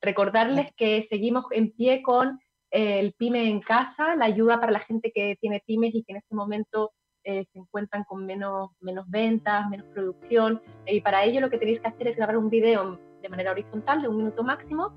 [0.00, 2.38] Recordarles que seguimos en pie con
[2.70, 6.12] eh, el PyME en casa, la ayuda para la gente que tiene pymes y que
[6.12, 6.92] en este momento
[7.28, 11.58] eh, se encuentran con menos, menos ventas, menos producción, eh, y para ello lo que
[11.58, 14.94] tenéis que hacer es grabar un video de manera horizontal de un minuto máximo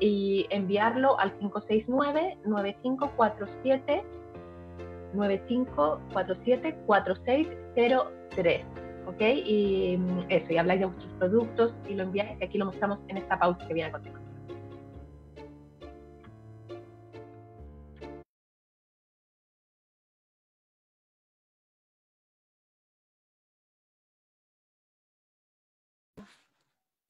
[0.00, 4.02] y enviarlo al 569-9547
[5.14, 8.64] 9547 4603
[9.06, 9.20] ¿ok?
[9.20, 12.98] Y mm, eso, y habláis de vuestros productos y lo enviáis, y aquí lo mostramos
[13.06, 14.19] en esta pausa que viene a continuación.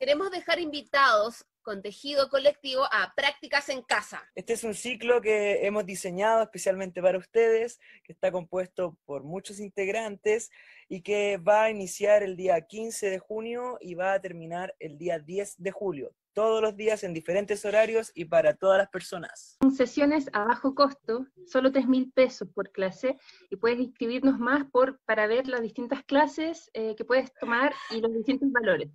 [0.00, 4.26] Queremos dejar invitados con tejido colectivo a prácticas en casa.
[4.34, 9.60] Este es un ciclo que hemos diseñado especialmente para ustedes, que está compuesto por muchos
[9.60, 10.50] integrantes
[10.88, 14.96] y que va a iniciar el día 15 de junio y va a terminar el
[14.96, 16.14] día 10 de julio.
[16.32, 19.58] Todos los días en diferentes horarios y para todas las personas.
[19.60, 23.18] Son sesiones a bajo costo, solo 3 mil pesos por clase,
[23.50, 28.00] y puedes inscribirnos más por, para ver las distintas clases eh, que puedes tomar y
[28.00, 28.88] los distintos valores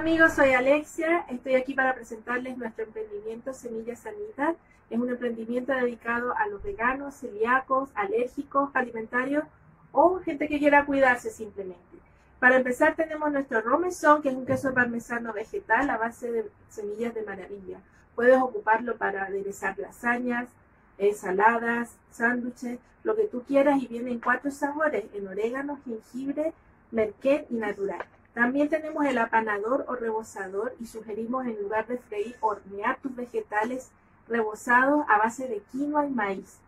[0.00, 4.56] Amigos, soy Alexia, estoy aquí para presentarles nuestro emprendimiento Semilla Sanidad.
[4.88, 9.44] Es un emprendimiento dedicado a los veganos, celíacos, alérgicos, alimentarios
[9.92, 11.98] o gente que quiera cuidarse simplemente.
[12.38, 17.14] Para empezar tenemos nuestro romesón, que es un queso parmesano vegetal a base de semillas
[17.14, 17.80] de maravilla.
[18.14, 20.48] Puedes ocuparlo para aderezar lasañas,
[20.96, 26.54] ensaladas, sándwiches, lo que tú quieras y viene en cuatro sabores, en orégano, jengibre,
[26.90, 28.06] merquén y natural.
[28.34, 33.90] También tenemos el apanador o rebozador y sugerimos en lugar de freír hornear tus vegetales
[34.28, 36.58] rebozados a base de quinoa y maíz.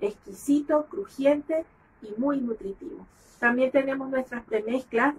[0.00, 1.64] Exquisito, crujiente
[2.02, 3.04] y muy nutritivo.
[3.40, 5.14] También tenemos nuestras premezclas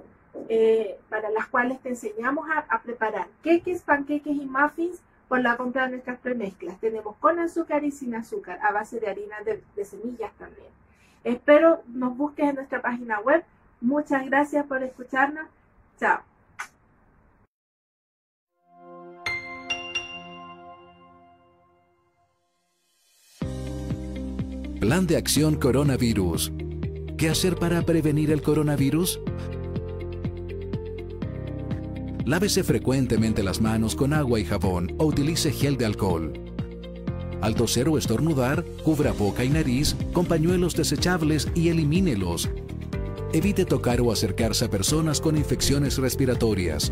[0.48, 5.86] eh, para las cuales te enseñamos a, preparar queques, panqueques y muffins por la compra
[5.86, 6.80] de nuestras premezclas.
[6.80, 10.70] Tenemos con azúcar y sin azúcar, a base de harina de, de semillas también.
[11.26, 13.44] Espero nos busques en nuestra página web.
[13.82, 15.48] Muchas gracias por escucharnos.
[16.00, 16.20] Chao.
[24.80, 26.54] Plan de acción coronavirus.
[27.18, 29.20] ¿Qué hacer para prevenir el coronavirus?
[32.26, 36.32] Lávese frecuentemente las manos con agua y jabón o utilice gel de alcohol.
[37.42, 42.50] Al toser o estornudar, cubra boca y nariz con pañuelos desechables y elimínelos.
[43.32, 46.92] Evite tocar o acercarse a personas con infecciones respiratorias.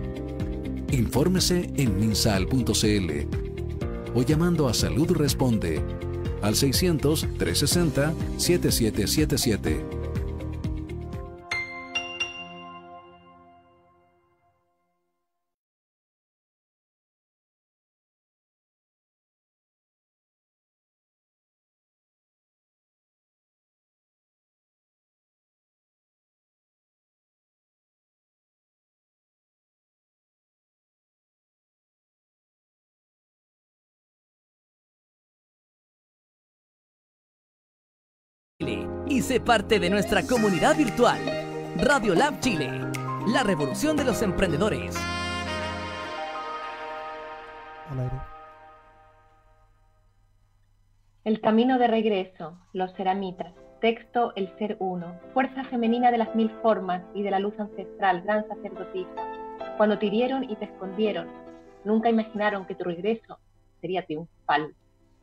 [0.91, 3.11] Infórmese en minsal.cl
[4.13, 5.81] o llamando a Salud Responde
[6.43, 6.55] al
[38.67, 39.05] 600-360-7777.
[39.07, 41.19] y sé parte de nuestra comunidad virtual.
[41.77, 42.69] Radio Lab Chile,
[43.27, 44.95] la revolución de los emprendedores.
[51.23, 53.53] El camino de regreso, los ceramitas.
[53.79, 58.23] Texto El Ser Uno, fuerza femenina de las mil formas y de la luz ancestral,
[58.23, 59.09] gran sacerdotisa.
[59.77, 61.27] Cuando te hirieron y te escondieron,
[61.85, 63.37] nunca imaginaron que tu regreso
[63.79, 64.73] sería triunfal.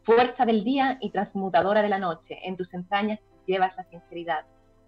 [0.05, 4.45] Fuerza del día y transmutadora de la noche, en tus entrañas llevas la sinceridad.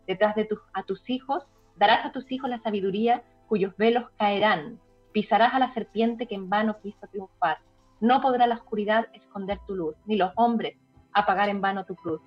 [0.06, 1.44] Detrás de tus, a tus hijos,
[1.76, 4.80] darás a tus hijos la sabiduría cuyos velos caerán.
[5.12, 7.58] Pisarás a la serpiente que en vano quiso triunfar.
[8.00, 10.76] No podrá la oscuridad esconder tu luz, ni los hombres
[11.12, 12.20] apagar en vano tu cruz.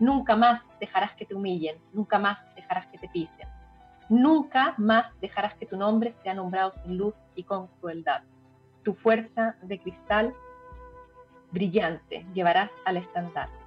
[0.00, 3.48] Nunca más dejarás que te humillen, nunca más dejarás que te pisen.
[4.08, 8.22] Nunca más dejarás que tu nombre sea nombrado sin luz y con crueldad.
[8.82, 10.34] Tu fuerza de cristal
[11.52, 13.61] brillante llevarás al estandarte.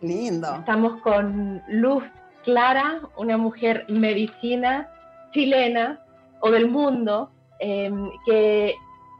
[0.00, 0.54] Lindo.
[0.54, 2.04] Estamos con Luz
[2.44, 4.88] Clara, una mujer medicina
[5.32, 6.00] chilena
[6.40, 8.74] o del mundo, em, que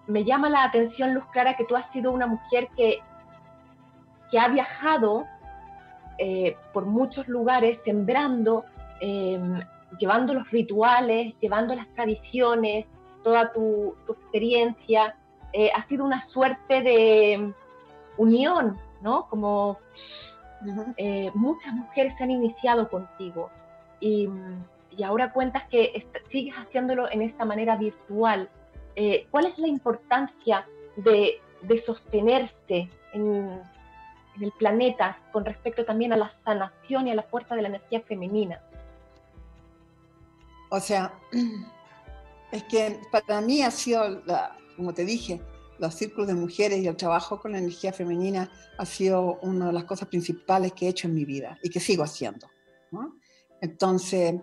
[0.07, 3.01] me llama la atención, Luz Clara, que tú has sido una mujer que,
[4.31, 5.27] que ha viajado
[6.19, 8.64] eh, por muchos lugares sembrando,
[9.01, 9.61] em,
[9.99, 12.87] llevando los rituales, llevando las tradiciones,
[13.25, 15.17] toda tu, tu experiencia.
[15.53, 17.53] Eh, ha sido una suerte de
[18.16, 19.26] unión, ¿no?
[19.29, 19.79] Como
[20.96, 23.50] eh, muchas mujeres se han iniciado contigo
[24.00, 24.28] y,
[25.04, 28.48] ahora cuentas que sigues haciéndolo en esta manera virtual.
[28.96, 31.40] Eh, ¿Cuál es la importancia de,
[31.86, 33.62] sostenerse en,
[34.40, 38.00] el planeta con respecto también a la sanación y a la fuerza de la energía
[38.00, 38.61] femenina?
[40.70, 41.12] O sea,
[42.52, 44.22] es que para mí ha sido,
[44.76, 45.40] como te dije,
[45.79, 49.72] los círculos de mujeres y el trabajo con la energía femenina ha sido una de
[49.72, 52.49] las cosas principales que he hecho en mi vida y que sigo haciendo.
[53.61, 54.35] Entonces,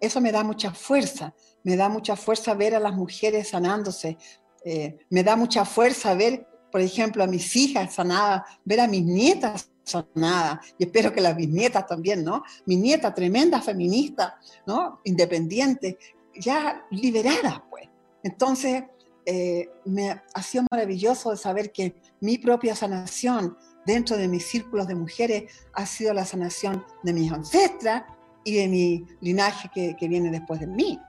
[0.00, 4.18] eso me da mucha fuerza, me da mucha fuerza ver a las mujeres sanándose,
[4.64, 9.04] eh, me da mucha fuerza ver, por ejemplo, a mis hijas sanadas, ver a mis
[9.04, 12.42] nietas sanadas, y espero que las bisnietas también, ¿no?
[12.66, 15.00] Mi nieta tremenda feminista, ¿no?
[15.04, 15.98] Independiente,
[16.34, 17.88] ya liberada, pues.
[18.22, 18.84] Entonces,
[19.26, 23.56] eh, me ha sido maravilloso de saber que mi propia sanación
[23.86, 28.04] dentro de mis círculos de mujeres ha sido la sanación de mis ancestras
[28.44, 31.00] y de mi linaje que, viene después de mí.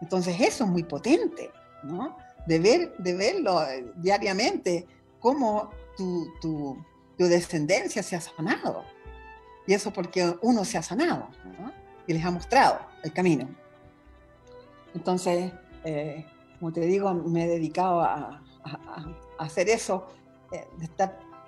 [0.00, 1.50] Entonces eso es muy potente,
[1.82, 2.16] ¿no?
[2.46, 4.86] De, ver, de verlo eh, diariamente,
[5.18, 6.84] cómo tu, tu,
[7.16, 8.84] descendencia se ha sanado.
[9.66, 11.28] Y eso porque uno se ha sanado.
[12.06, 13.48] Y les ha mostrado el camino.
[14.92, 15.52] Entonces,
[15.84, 16.26] eh,
[16.62, 18.40] como te digo, me he dedicado a,
[19.36, 20.06] hacer eso,
[20.52, 20.64] eh,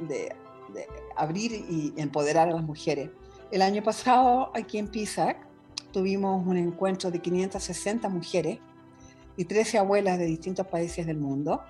[0.00, 0.34] de,
[0.72, 3.10] de, abrir y empoderar a las mujeres.
[3.52, 5.46] El año pasado, aquí en Pisac,
[5.92, 8.58] tuvimos un encuentro de 560 mujeres
[9.36, 11.62] y 13 abuelas de distintos países del mundo.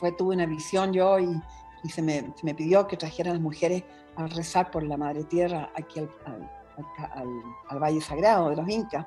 [0.00, 1.40] Fue, tuve una visión yo y
[1.84, 3.84] y se me, se me pidió que trajeran a las mujeres
[4.16, 7.28] a rezar por la Madre Tierra aquí al, al,
[7.68, 9.06] al, Valle Sagrado de los Incas.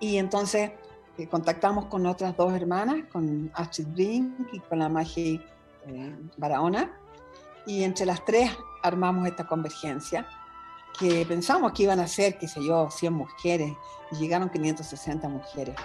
[0.00, 0.72] Y entonces
[1.18, 5.40] eh, contactamos con otras dos hermanas, con Astrid Brink y con la Magi
[5.86, 6.90] eh, Barahona,
[7.66, 8.50] y entre las tres
[8.82, 10.26] armamos esta convergencia
[10.98, 13.72] que pensamos que iban a ser, qué sé yo, 100 mujeres,
[14.12, 15.76] y llegaron 560 mujeres.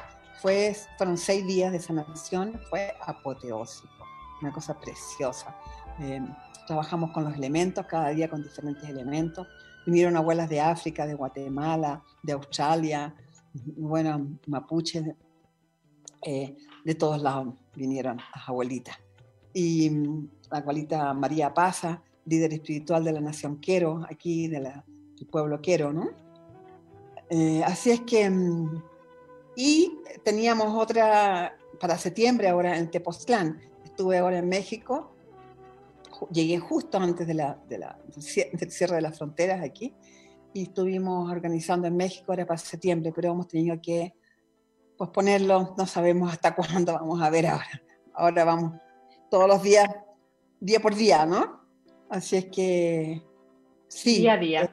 [0.42, 4.06] Fue, fueron seis días de sanación, fue apoteósico,
[4.42, 5.56] una cosa preciosa.
[6.00, 6.22] Eh,
[6.66, 9.48] trabajamos con los elementos, cada día con diferentes elementos.
[9.86, 13.14] Vinieron abuelas de África, de Guatemala, de Australia,
[13.54, 15.16] bueno, mapuches,
[16.24, 18.98] eh, de todos lados vinieron las abuelitas.
[19.54, 24.86] Y mm, la abuelita María Paza, líder espiritual de la nación Quero, aquí de la,
[25.18, 26.10] del pueblo Quero, ¿no?
[27.30, 28.84] Eh, así es que, mm,
[29.56, 33.60] y teníamos otra para septiembre ahora en Tepoztlán.
[33.84, 35.12] Estuve ahora en México
[36.30, 37.98] llegué justo antes de la, de la,
[38.54, 39.94] del cierre de las fronteras aquí
[40.54, 44.14] y estuvimos organizando en México, era para septiembre, pero hemos tenido que
[44.98, 47.82] posponerlo, no sabemos hasta cuándo vamos a ver ahora.
[48.14, 48.74] Ahora vamos
[49.30, 49.90] todos los días,
[50.60, 51.62] día por día, ¿no?
[52.10, 53.24] Así es que
[53.88, 54.20] sí.
[54.20, 54.62] Día a día.
[54.64, 54.70] Eh,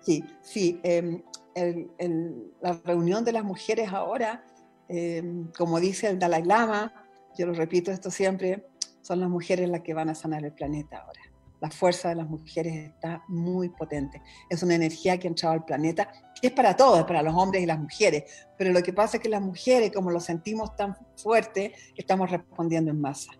[0.00, 0.80] sí, sí.
[0.82, 1.22] Em,
[1.54, 4.44] el, el, la reunión de las mujeres ahora,
[4.88, 5.22] eh,
[5.56, 6.92] como dice el Dalai Lama,
[7.36, 8.66] yo lo repito esto siempre,
[9.00, 11.21] son las mujeres las que van a sanar el planeta ahora.
[11.62, 14.20] La fuerza de las mujeres está muy potente.
[14.50, 16.08] Es una energía que ha entrado al planeta,
[16.40, 18.48] que es para todos, para los hombres y las mujeres.
[18.58, 22.90] Pero lo que pasa es que las mujeres, como lo sentimos tan fuerte, estamos respondiendo
[22.90, 23.30] en masa.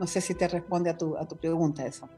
[0.00, 2.08] No sé si te responde a tu, a tu pregunta eso.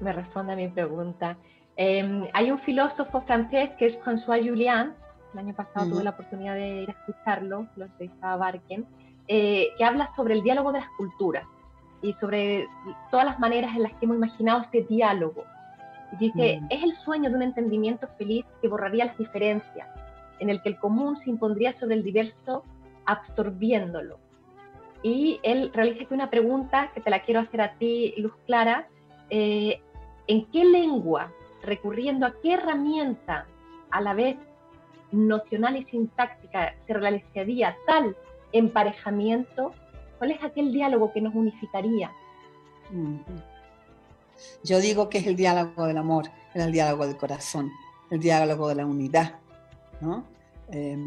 [0.00, 1.36] Me responde a mi pregunta.
[1.76, 4.94] Eh, hay un filósofo francés que es François Julian,
[5.32, 5.92] el año pasado uh -huh.
[5.92, 8.86] tuve la oportunidad de ir a escucharlo, lo entrevistaba Barken,
[9.26, 11.44] eh, que habla sobre el diálogo de las culturas
[12.02, 12.66] y sobre
[13.10, 15.44] todas las maneras en las que hemos imaginado este diálogo.
[16.18, 16.66] Dice, mm.
[16.70, 19.88] es el sueño de un entendimiento feliz que borraría las diferencias,
[20.40, 22.64] en el que el común se impondría sobre el diverso,
[23.04, 24.18] absorbiéndolo.
[25.02, 28.88] Y él realiza aquí una pregunta que te la quiero hacer a ti, Luz Clara.
[29.30, 29.80] Eh,
[30.26, 31.32] ¿En qué lengua,
[31.62, 33.46] recurriendo a qué herramienta,
[33.90, 34.36] a la vez
[35.12, 38.16] nocional y sintáctica, se realizaría tal
[38.52, 39.72] emparejamiento
[40.20, 42.12] ¿Cuál es aquel diálogo que nos unificaría?
[44.62, 47.72] Yo digo que es el diálogo del amor, el diálogo del corazón,
[48.10, 49.36] el diálogo de la unidad.
[50.02, 50.26] ¿no?
[50.72, 50.98] Eh,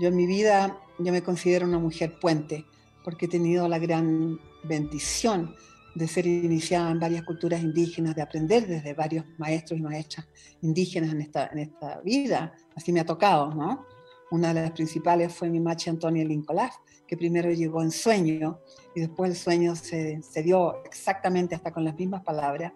[0.00, 2.64] yo en mi vida, yo me considero una mujer puente,
[3.04, 5.54] porque he tenido la gran bendición
[5.94, 10.26] de ser iniciada en varias culturas indígenas, de aprender desde varios maestros y maestras
[10.60, 12.52] indígenas en esta, en esta vida.
[12.74, 13.86] Así me ha tocado, ¿no?
[14.30, 16.74] Una de las principales fue mi machi Antonia Lincolaf,
[17.06, 18.58] que primero llegó en sueño
[18.94, 22.72] y después el sueño se, se, dio exactamente hasta con las mismas palabras.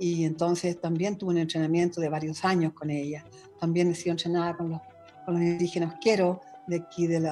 [0.00, 3.24] Y entonces también tuve un entrenamiento de varios años con ella.
[3.60, 4.80] También he sido entrenada con los,
[5.24, 7.28] con los indígenas Quero, de aquí del,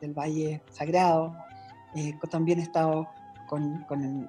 [0.00, 1.34] del, Valle Sagrado.
[1.94, 3.08] Eh, también he estado
[3.48, 4.28] con, con, eh,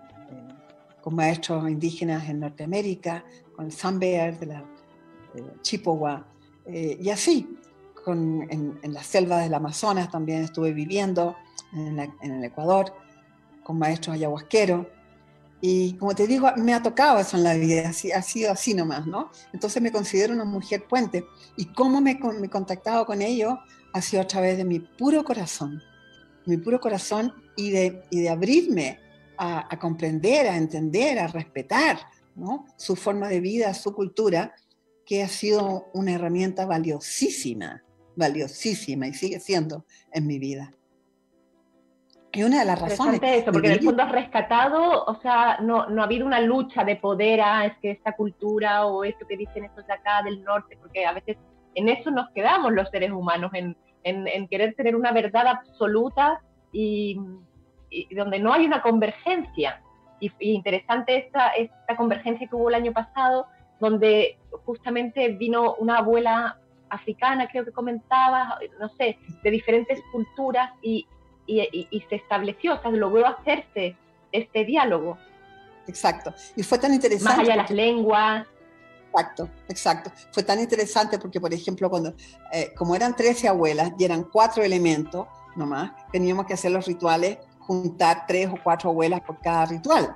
[1.01, 3.23] con, maestros indígenas en Norteamérica,
[3.55, 4.59] con el Sambear de la
[5.35, 6.25] eh, Chippewa,
[6.67, 7.57] y así
[8.03, 11.35] con, en, en, las selvas del Amazonas también estuve viviendo,
[11.73, 12.93] en, la, en, el Ecuador,
[13.63, 14.87] con maestros ayahuasqueros.
[15.61, 18.73] Y como te digo, me ha tocado eso en la vida, así, ha sido así
[18.73, 19.29] nomás, ¿no?
[19.53, 21.25] Entonces me considero una mujer puente.
[21.55, 23.57] Y cómo me, me he contactado con ellos
[23.93, 25.81] ha sido a través de mi puro corazón,
[26.45, 28.99] mi puro corazón y de, y de abrirme
[29.37, 31.99] a, a comprender, a entender, a respetar
[32.35, 32.65] ¿no?
[32.77, 34.55] su forma de vida, su cultura,
[35.05, 37.83] que ha sido una herramienta valiosísima
[38.15, 40.73] valiosísima y sigue siendo en mi vida.
[42.33, 43.19] Y una de las razones...
[43.21, 46.85] Eso, porque en el fondo has rescatado, o sea, no, no ha habido una lucha
[46.85, 50.41] de poder, ah, es que esta cultura o esto que dicen estos de acá del
[50.43, 51.37] norte, porque a veces
[51.75, 56.41] en eso nos quedamos los seres humanos, en, en, en querer tener una verdad absoluta
[56.71, 57.19] y,
[57.89, 59.81] y, donde no hay una convergencia.
[60.21, 63.47] Y, y interesante esta, esta convergencia que hubo el año pasado,
[63.81, 66.60] donde justamente vino una abuela
[66.91, 71.07] africana, creo que comentaba, no sé, de diferentes culturas y,
[71.47, 73.95] y, y, se estableció, o sea, logró hacerse
[74.31, 75.17] este diálogo.
[75.87, 76.33] Exacto.
[76.55, 77.29] Y fue tan interesante.
[77.29, 78.47] Más allá de las lenguas.
[79.07, 80.11] Exacto, exacto.
[80.31, 82.13] Fue tan interesante porque, por ejemplo, cuando,
[82.53, 87.39] eh, como eran 13 abuelas y eran cuatro elementos nomás, teníamos que hacer los rituales,
[87.59, 90.15] juntar tres o cuatro abuelas por cada ritual.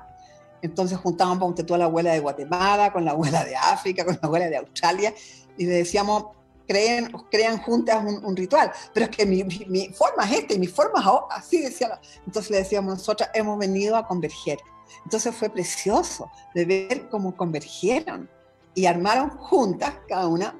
[0.61, 4.47] Entonces juntábamos, a la abuela de Guatemala, con la abuela de África, con la abuela
[4.47, 5.13] de Australia,
[5.57, 6.25] y le decíamos,
[6.67, 10.53] creen, crean juntas un, un, ritual, pero es que mi, mi, mi, forma es esta
[10.53, 11.07] y mi forma es
[11.37, 11.99] así, decía.
[12.25, 14.59] Entonces le decíamos, nosotras hemos venido a converger,
[15.03, 18.29] Entonces fue precioso de ver cómo convergieron
[18.73, 20.55] y armaron juntas, cada una,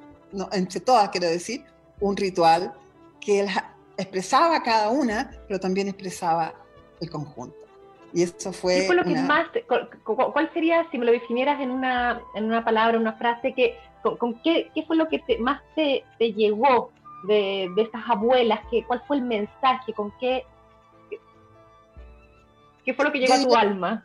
[0.52, 1.64] entre todas quiero decir,
[2.00, 2.74] un ritual
[3.20, 3.46] que
[3.96, 6.54] expresaba cada una, pero también expresaba
[7.00, 7.56] el conjunto.
[8.12, 8.76] Y eso fue...
[8.76, 9.48] ¿Qué fue lo que más,
[10.04, 13.76] cuál sería, si me lo definieras en una, en una palabra, una frase, que,
[14.18, 16.90] con, qué, qué, fue lo que más te, te llegó
[17.26, 18.60] de, de, estas abuelas?
[18.70, 19.92] Que, ¿Cuál fue el mensaje?
[19.92, 20.44] ¿Con qué,
[22.84, 24.04] qué fue lo que llegó a tu alma?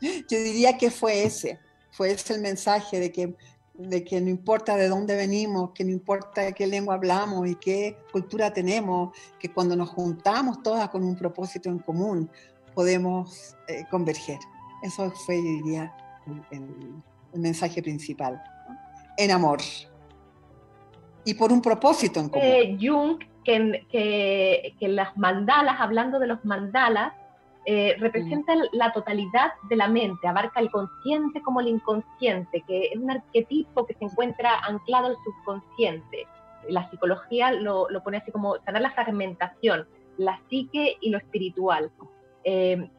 [0.00, 1.58] Yo diría que fue ese,
[1.90, 3.34] fue ese el mensaje de que,
[3.74, 7.96] de que no importa de dónde venimos, que no importa qué lengua hablamos y qué
[8.12, 12.30] cultura tenemos, que cuando nos juntamos todas con un propósito en común,
[12.74, 14.38] podemos eh, converger.
[14.82, 15.94] Eso fue, diría,
[16.50, 18.42] el, mensaje principal.
[19.16, 19.60] En amor.
[21.24, 22.46] Y por un propósito en común.
[22.46, 27.12] Eh, Jung, que, que, que las mandalas, hablando de los mandalas,
[27.66, 32.96] eh, representa la totalidad de la mente, abarca el consciente como el inconsciente, que es
[32.96, 36.26] un arquetipo que se encuentra anclado al subconsciente.
[36.68, 39.88] La psicología lo, lo pone así como sanar la fragmentación,
[40.18, 41.90] la psique y lo espiritual.
[42.44, 42.90] Eh,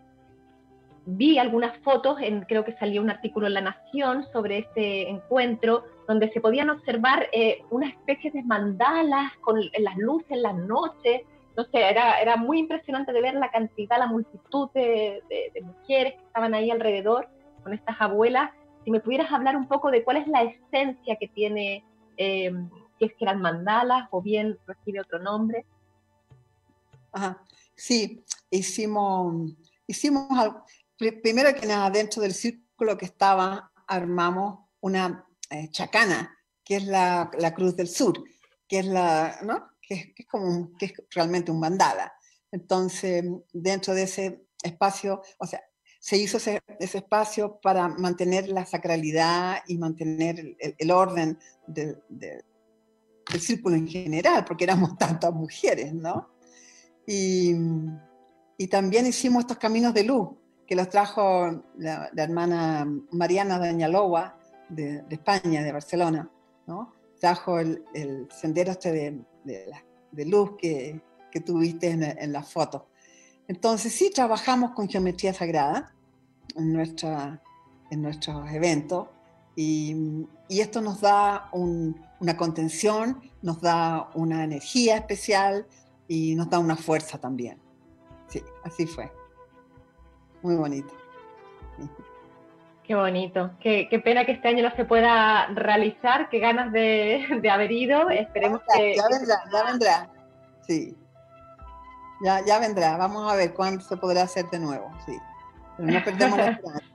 [1.06, 5.84] vi algunas fotos, en, creo que salió un artículo en La Nación sobre este encuentro,
[6.08, 11.22] donde se podían observar eh, una especie de mandalas con las luces en las noches,
[11.56, 15.22] no sé, era, era muy impresionante de ver la cantidad, la multitud de,
[15.64, 17.30] mujeres que estaban ahí alrededor
[17.64, 18.52] con estas abuelas.
[18.84, 21.84] Si me pudieras hablar un poco de cuál es la esencia que tiene,
[22.18, 22.52] eh,
[23.00, 25.66] si es que eran mandalas o bien recibe otro nombre.
[27.14, 27.42] Ajá.
[27.76, 29.54] Sí, hicimos,
[29.88, 30.28] hicimos
[30.98, 37.30] primero que nada, dentro del círculo que estaba, armamos una eh, chacana, que es la,
[37.38, 38.24] la, Cruz del Sur,
[38.68, 39.68] que es la, ¿no?
[39.82, 42.14] que es, como que es realmente un mandala.
[42.52, 43.24] Entonces,
[43.54, 45.62] dentro de ese espacio, o sea,
[46.00, 51.98] se hizo ese, espacio para mantener la sacralidad y mantener el, orden del
[53.40, 56.30] círculo en general, porque éramos tantas mujeres, ¿no?
[57.08, 57.56] Y,
[58.70, 60.30] también hicimos estos caminos de luz,
[60.66, 64.38] que los trajo la, hermana Mariana Dañaloa
[64.70, 66.30] de, de, España, de Barcelona,
[66.68, 66.94] ¿no?
[67.20, 71.02] Trajo el, sendero este de, luz que,
[71.32, 72.88] que tuviste en, en la foto.
[73.48, 75.94] Entonces sí trabajamos con geometría sagrada
[76.56, 77.42] en, nuestra,
[77.92, 79.08] en nuestros eventos
[79.56, 85.68] y, y esto nos da un, una contención, nos da una energía especial
[86.08, 87.60] y nos da una fuerza también.
[88.28, 89.12] Sí, así fue.
[90.42, 90.94] Muy bonito.
[92.84, 93.52] Qué bonito.
[93.60, 96.30] Qué, qué, pena que este año no se pueda realizar.
[96.30, 98.10] Qué ganas de, de haber ido.
[98.10, 98.96] Esperemos que.
[98.96, 100.10] Ya vendrá, ya vendrá.
[100.62, 100.96] Sí.
[102.24, 102.98] Ya, ya vendrá.
[102.98, 104.92] Vamos a ver cuándo se podrá hacer de nuevo.
[105.06, 105.18] Sí.
[105.78, 106.86] Pero no perdemos la esperanza.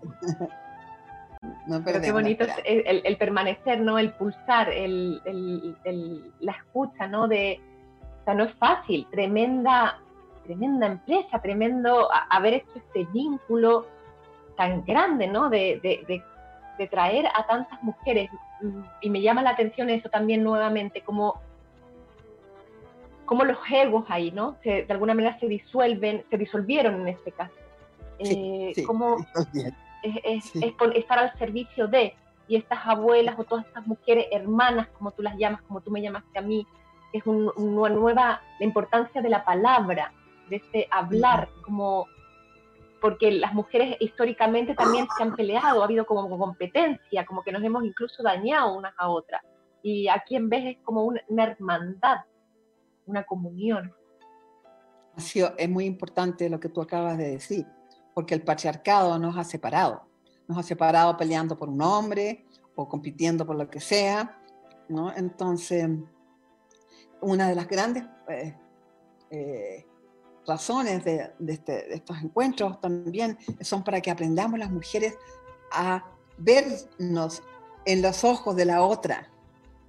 [1.67, 3.99] no perdemos qué bonito es el, el, permanecer, ¿no?
[3.99, 7.27] El pulsar, el, el, la escucha, ¿no?
[7.27, 7.61] De,
[8.21, 9.07] o sea, no es fácil.
[9.11, 9.99] Tremenda,
[10.51, 13.87] tremenda empresa, tremendo haber hecho este vínculo
[14.57, 15.49] tan grande, ¿no?
[15.49, 16.23] De, de,
[16.77, 18.31] de, traer a tantas mujeres.
[19.01, 21.41] Y me llama la atención eso también nuevamente, como,
[23.27, 24.57] como los egos ahí, ¿no?
[24.65, 27.55] de alguna manera se disuelven, se disolvieron en este caso.
[28.23, 29.19] Sí, eh, como
[30.03, 32.15] es, es, estar al servicio de,
[32.49, 36.01] y estas abuelas o todas estas mujeres hermanas, como tú las llamas, como tú me
[36.01, 36.67] llamaste a mí,
[37.13, 40.13] es una nueva, la importancia de la palabra,
[40.51, 42.07] de este hablar, como
[43.01, 47.63] porque las mujeres históricamente también se han peleado, ha habido como competencia, como que nos
[47.63, 49.43] hemos incluso dañado unas a otras.
[49.83, 52.19] Y aquí en vez es como una, hermandad,
[53.07, 53.95] una comunión.
[55.17, 57.67] es muy importante lo que tú acabas de decir,
[58.15, 60.03] porque el patriarcado nos ha separado,
[60.47, 62.45] nos ha separado peleando por un hombre
[62.75, 64.39] o compitiendo por lo que sea,
[64.89, 65.13] ¿no?
[65.17, 65.89] Entonces,
[67.23, 68.57] una de las grandes eh,
[69.31, 69.87] eh,
[70.51, 75.15] razones de, este, de, estos encuentros también son para que aprendamos las mujeres
[75.73, 76.05] a
[76.37, 77.43] vernos
[77.85, 79.31] en los ojos de la otra.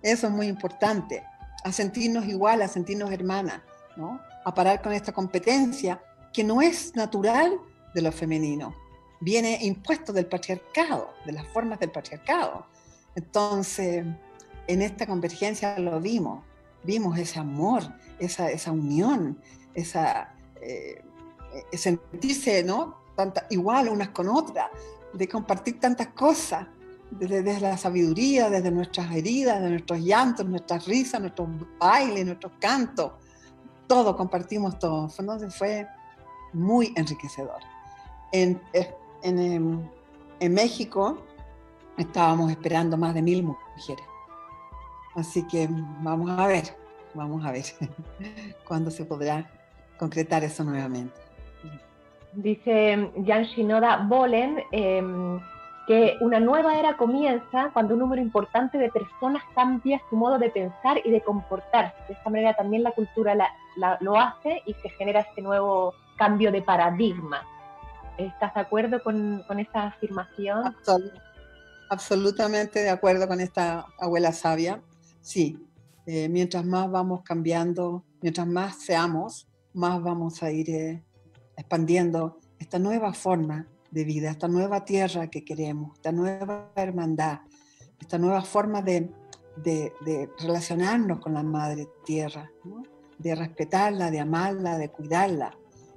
[0.01, 1.24] Eso es muy importante,
[1.64, 3.62] a sentirnos igual, a sentirnos hermanas,
[3.97, 4.20] ¿no?
[4.45, 6.01] a parar con esta competencia
[6.34, 7.59] que no es natural
[7.93, 8.74] de lo femenino,
[9.20, 12.66] viene impuesto del patriarcado, de las formas del patriarcado.
[13.16, 14.05] Entonces,
[14.68, 16.43] en esta convergencia lo vimos,
[16.84, 17.84] vimos ese amor,
[18.20, 19.39] esa, esa unión,
[19.74, 21.03] esa, eh,
[21.74, 23.01] sentirse ¿no?
[23.49, 24.70] Igual unas con otras,
[25.14, 26.68] de compartir tantas cosas,
[27.12, 33.12] desde, la sabiduría, desde nuestras heridas, de nuestros llantos, nuestras risas, nuestros bailes, nuestros cantos,
[33.86, 35.09] todo, compartimos todo.
[35.20, 35.86] Entonces fue
[36.53, 37.59] muy enriquecedor.
[38.32, 38.62] En,
[39.24, 39.89] en, em,
[40.39, 41.22] en México
[41.97, 44.05] estábamos esperando más de mil mujeres.
[45.14, 45.68] Así que
[45.99, 46.78] vamos a ver,
[47.14, 47.66] vamos a ver
[48.66, 49.61] cuándo se podrá
[50.01, 51.13] concretar eso nuevamente.
[52.33, 55.39] Dice Jan Shinoda Bolen em,
[55.85, 60.49] que una nueva era comienza cuando un número importante de personas cambia su modo de
[60.49, 61.95] pensar y de comportarse.
[62.07, 63.35] De esta manera también la cultura
[63.99, 67.43] lo hace y se genera este nuevo cambio de paradigma.
[68.17, 70.75] ¿Estás de acuerdo con, con esta afirmación?
[71.89, 74.81] absolutamente de acuerdo con esta abuela sabia.
[75.19, 75.59] Sí,
[76.05, 81.03] eh, mientras más vamos cambiando, mientras más seamos, más vamos a ir eh,
[81.57, 87.39] expandiendo esta nueva forma de vida, esta nueva tierra que queremos, esta nueva hermandad,
[87.99, 89.11] esta nueva forma de,
[90.39, 92.49] relacionarnos con la madre tierra,
[93.17, 95.55] de respetarla, de amarla, de cuidarla,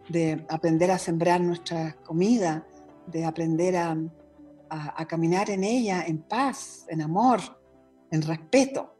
[0.08, 2.66] de aprender a sembrar nuestra comida,
[3.06, 3.96] de aprender a,
[5.06, 7.40] caminar en ella en paz, en amor,
[8.10, 8.93] en respeto.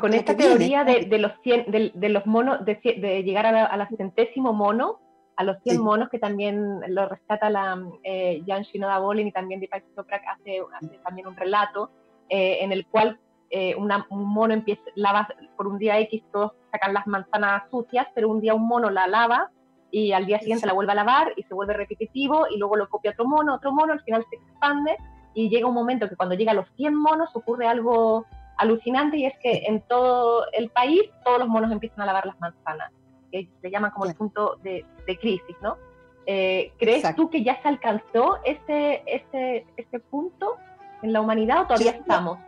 [0.00, 5.00] Con esta teoría de, los de, los monos, de, llegar a la, centésimo mono,
[5.36, 9.60] a los 100 monos, que también lo rescata la eh, Jan Shinoda Bolin y también
[9.60, 11.90] Deepak Chopra hace, hace también un relato
[12.28, 13.18] eh, en el cual
[13.50, 18.28] eh, un mono empieza, lava por un día X, todos sacan las manzanas sucias, pero
[18.28, 19.50] un día un mono la lava
[19.90, 22.88] y al día siguiente la vuelve a lavar y se vuelve repetitivo y luego lo
[22.90, 24.96] copia otro mono, otro mono, al final se expande
[25.32, 28.26] y llega un momento que cuando llega a los 100 monos ocurre algo
[28.58, 32.38] alucinante y es que en todo el país todos los monos empiezan a lavar las
[32.40, 32.92] manzanas,
[33.32, 34.84] que se llaman como el punto de,
[35.20, 35.78] crisis, ¿no?
[36.26, 40.56] Eh, ¿Crees tú que ya se alcanzó ese, ese, ese punto
[41.00, 42.38] en la humanidad o todavía estamos?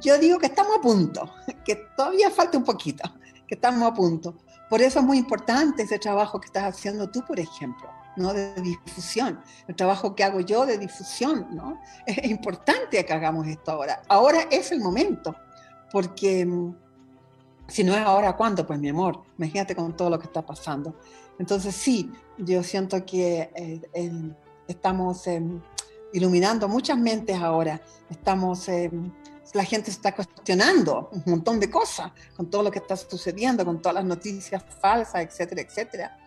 [0.00, 1.30] Yo digo que estamos a punto,
[1.66, 3.04] que todavía falta un poquito,
[3.46, 4.34] que estamos a punto.
[4.70, 7.88] Por eso es muy importante ese trabajo que estás haciendo tú, por ejemplo,
[8.18, 8.32] ¿no?
[8.32, 11.48] de difusión, el trabajo que hago yo de difusión.
[11.52, 11.80] ¿no?
[12.06, 14.02] Es importante que hagamos esto ahora.
[14.08, 15.34] Ahora es el momento,
[15.90, 16.74] porque mm,
[17.68, 18.66] si no es ahora, ¿cuándo?
[18.66, 20.96] Pues mi amor, imagínate con todo lo que está pasando.
[21.38, 24.32] Entonces sí, yo siento que eh,
[24.66, 25.60] estamos em,
[26.12, 29.12] iluminando muchas mentes ahora, estamos em,
[29.54, 33.80] la gente está cuestionando un montón de cosas con todo lo que está sucediendo, con
[33.80, 36.18] todas las noticias falsas, etcétera, etcétera,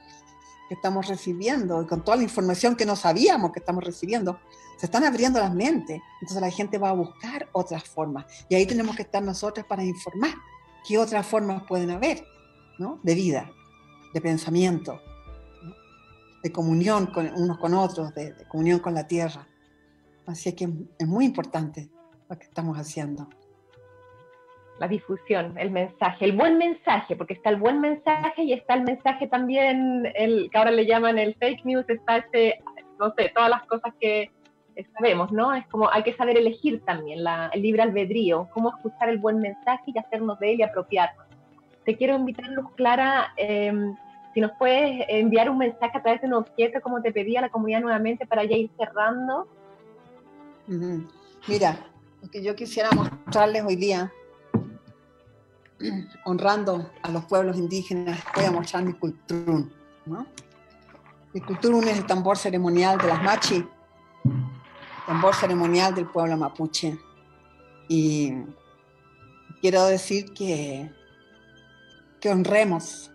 [0.71, 4.39] que estamos recibiendo y con toda la información que no sabíamos que estamos recibiendo.
[4.77, 8.65] Se están abriendo las mentes, entonces la gente va a buscar otras formas y ahí
[8.65, 10.33] tenemos que estar nosotros para informar
[10.87, 12.25] qué otras formas pueden haber,
[12.79, 13.01] ¿no?
[13.03, 13.51] De vida,
[14.13, 15.01] de pensamiento,
[16.41, 19.45] de comunión con unos con otros, de, de comunión con la tierra.
[20.25, 21.89] Así que es muy importante
[22.29, 23.27] lo que estamos haciendo.
[24.79, 28.83] La difusión, el mensaje, el buen mensaje, porque está el buen mensaje y está el
[28.83, 32.63] mensaje también, el que ahora le llaman el fake news, está este,
[32.99, 34.31] no sé, todas las cosas que
[34.97, 35.53] sabemos, ¿no?
[35.53, 39.39] Es como hay que saber elegir también la, el libre albedrío, cómo escuchar el buen
[39.39, 41.25] mensaje y hacernos de él y apropiarnos.
[41.85, 43.95] Te quiero invitar, Luz Clara, em,
[44.33, 47.49] si nos puedes enviar un mensaje a través de un objeto, como te pedía la
[47.49, 49.47] comunidad nuevamente, para ya ir cerrando.
[51.47, 51.77] Mira,
[52.21, 54.11] lo que yo quisiera mostrarles hoy día,
[56.25, 59.73] honrando a los pueblos indígenas, voy a mostrar mi culturún.
[61.33, 63.65] Mi culturún es el tambor ceremonial de las machi,
[65.05, 66.97] tambor ceremonial del pueblo mapuche.
[67.87, 68.33] Y
[69.61, 70.91] quiero decir que,
[72.19, 73.11] que honremos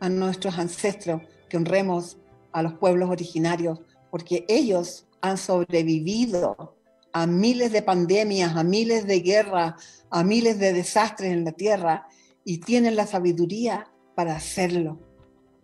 [0.00, 2.18] a nuestros ancestros, que honremos
[2.52, 6.76] a los pueblos originarios, porque ellos han sobrevivido
[7.12, 12.06] a miles de pandemias, a miles de guerras, a miles de desastres en la tierra
[12.44, 14.98] y tienen la sabiduría para hacerlo.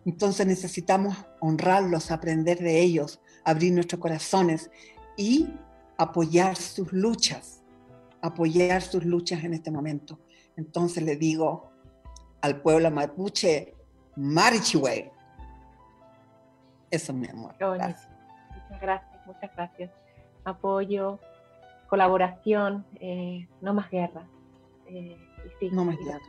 [0.05, 4.69] Entonces necesitamos honrarlos, aprender de ellos, abrir nuestros corazones
[5.17, 5.47] y
[5.97, 7.63] apoyar sus luchas,
[8.21, 10.19] apoyar sus luchas en este momento.
[10.55, 11.71] Entonces le digo
[12.41, 13.75] al pueblo mapuche,
[14.15, 15.11] Marichiwe.
[16.89, 17.53] Eso, mi amor.
[17.53, 17.77] Muchas
[18.81, 19.91] gracias, muchas gracias.
[20.43, 21.19] Apoyo,
[21.89, 24.23] colaboración, eh, no más guerra.
[24.87, 25.17] Eh,
[25.59, 26.19] y no más guerra.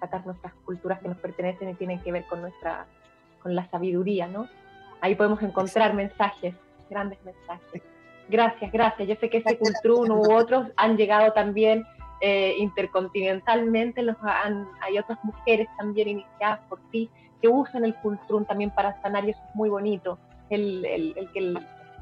[0.00, 2.86] Sacar, nuestras culturas que nos pertenecen y tienen que ver con nuestra,
[3.42, 4.48] con la sabiduría, ¿no?
[5.00, 6.54] Ahí podemos encontrar mensajes,
[6.88, 7.82] grandes mensajes.
[8.28, 9.08] Gracias, gracias.
[9.08, 11.84] Yo sé que ese Cultrun u otros han llegado también
[12.20, 14.16] eh, intercontinentalmente, los
[14.80, 17.08] hay otras mujeres también iniciadas por ti
[17.40, 20.18] que usan el Cultrun también para sanar y eso es muy bonito,
[20.50, 21.38] el, el, el que,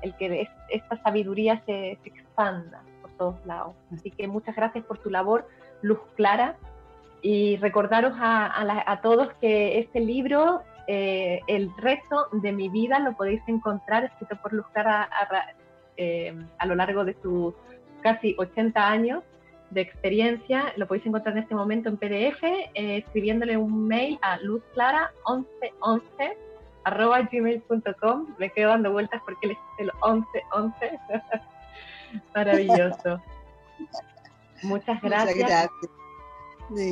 [0.02, 2.82] el, que esta sabiduría se, se expanda
[3.16, 3.74] todos lados.
[3.92, 5.46] Así que muchas gracias por tu labor,
[5.82, 6.56] Luz Clara,
[7.22, 13.42] y recordaros a, todos que este libro eh, el resto de mi vida lo podéis
[13.48, 15.54] encontrar escrito por Luz Clara a,
[15.96, 17.54] eh, a lo largo de sus
[18.02, 19.24] casi 80 años
[19.70, 20.72] de experiencia.
[20.76, 26.36] Lo podéis encontrar en este momento en PDF, eh, escribiéndole un mail a luzclara1111
[26.84, 28.36] arroba gmail.com.
[28.38, 30.98] Me quedo dando vueltas porque es el 1111.
[32.34, 33.22] Maravilloso.
[34.62, 35.36] Muchas gracias.
[35.36, 35.70] Muchas gracias.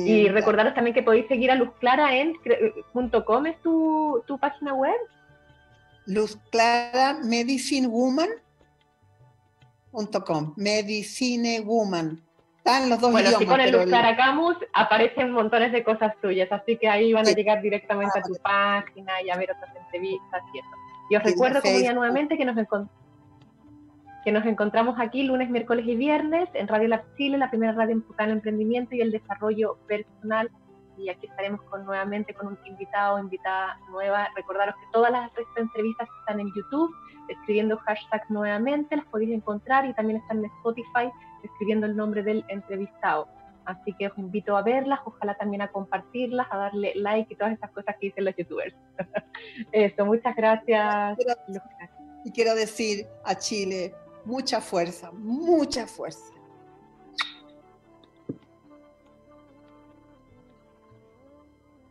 [0.07, 2.33] y recordaros también que podéis seguir a Luz Clara en
[3.25, 4.95] .com es tu, tu página web.
[6.05, 7.89] Luz Clara Medicine
[10.25, 12.21] .com, Medicine Woman.
[12.57, 13.39] Están los dos bueno, idiomas.
[13.39, 17.31] si pones Luz Clara Camus, aparecen montones de cosas tuyas, así que ahí van a
[17.31, 20.69] llegar directamente a tu página y a ver otras entrevistas y eso.
[21.09, 22.57] Y os recuerdo, como ya nuevamente, que nos,
[24.25, 27.93] que nos encontramos aquí lunes, miércoles y viernes en Radio Lab Chile, la primera radio
[27.93, 30.49] enfocada en el emprendimiento y el desarrollo personal.
[30.97, 34.27] Y aquí estaremos con, nuevamente con un invitado o invitada nueva.
[34.35, 36.91] Recordaros que todas las entrevistas están en YouTube
[37.29, 41.11] escribiendo hashtag nuevamente, las podéis encontrar y también están en Spotify
[41.43, 43.27] escribiendo el nombre del entrevistado.
[43.65, 47.53] Así que os invito a verlas, ojalá también a compartirlas, a darle like y todas
[47.53, 48.75] esas cosas que dicen los youtubers.
[49.71, 51.17] Eso, muchas gracias.
[52.23, 53.93] Y quiero decir a Chile,
[54.25, 56.33] mucha fuerza, mucha fuerza.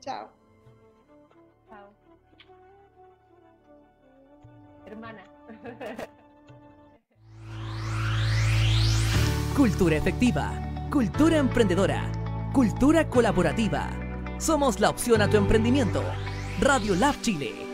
[0.01, 0.29] Chao.
[4.87, 5.25] hermana.
[9.57, 10.53] Cultura efectiva,
[10.91, 12.13] cultura emprendedora,
[12.53, 13.89] cultura colaborativa.
[14.39, 16.03] Somos la opción a tu emprendimiento.
[16.61, 17.74] Radio Lab Chile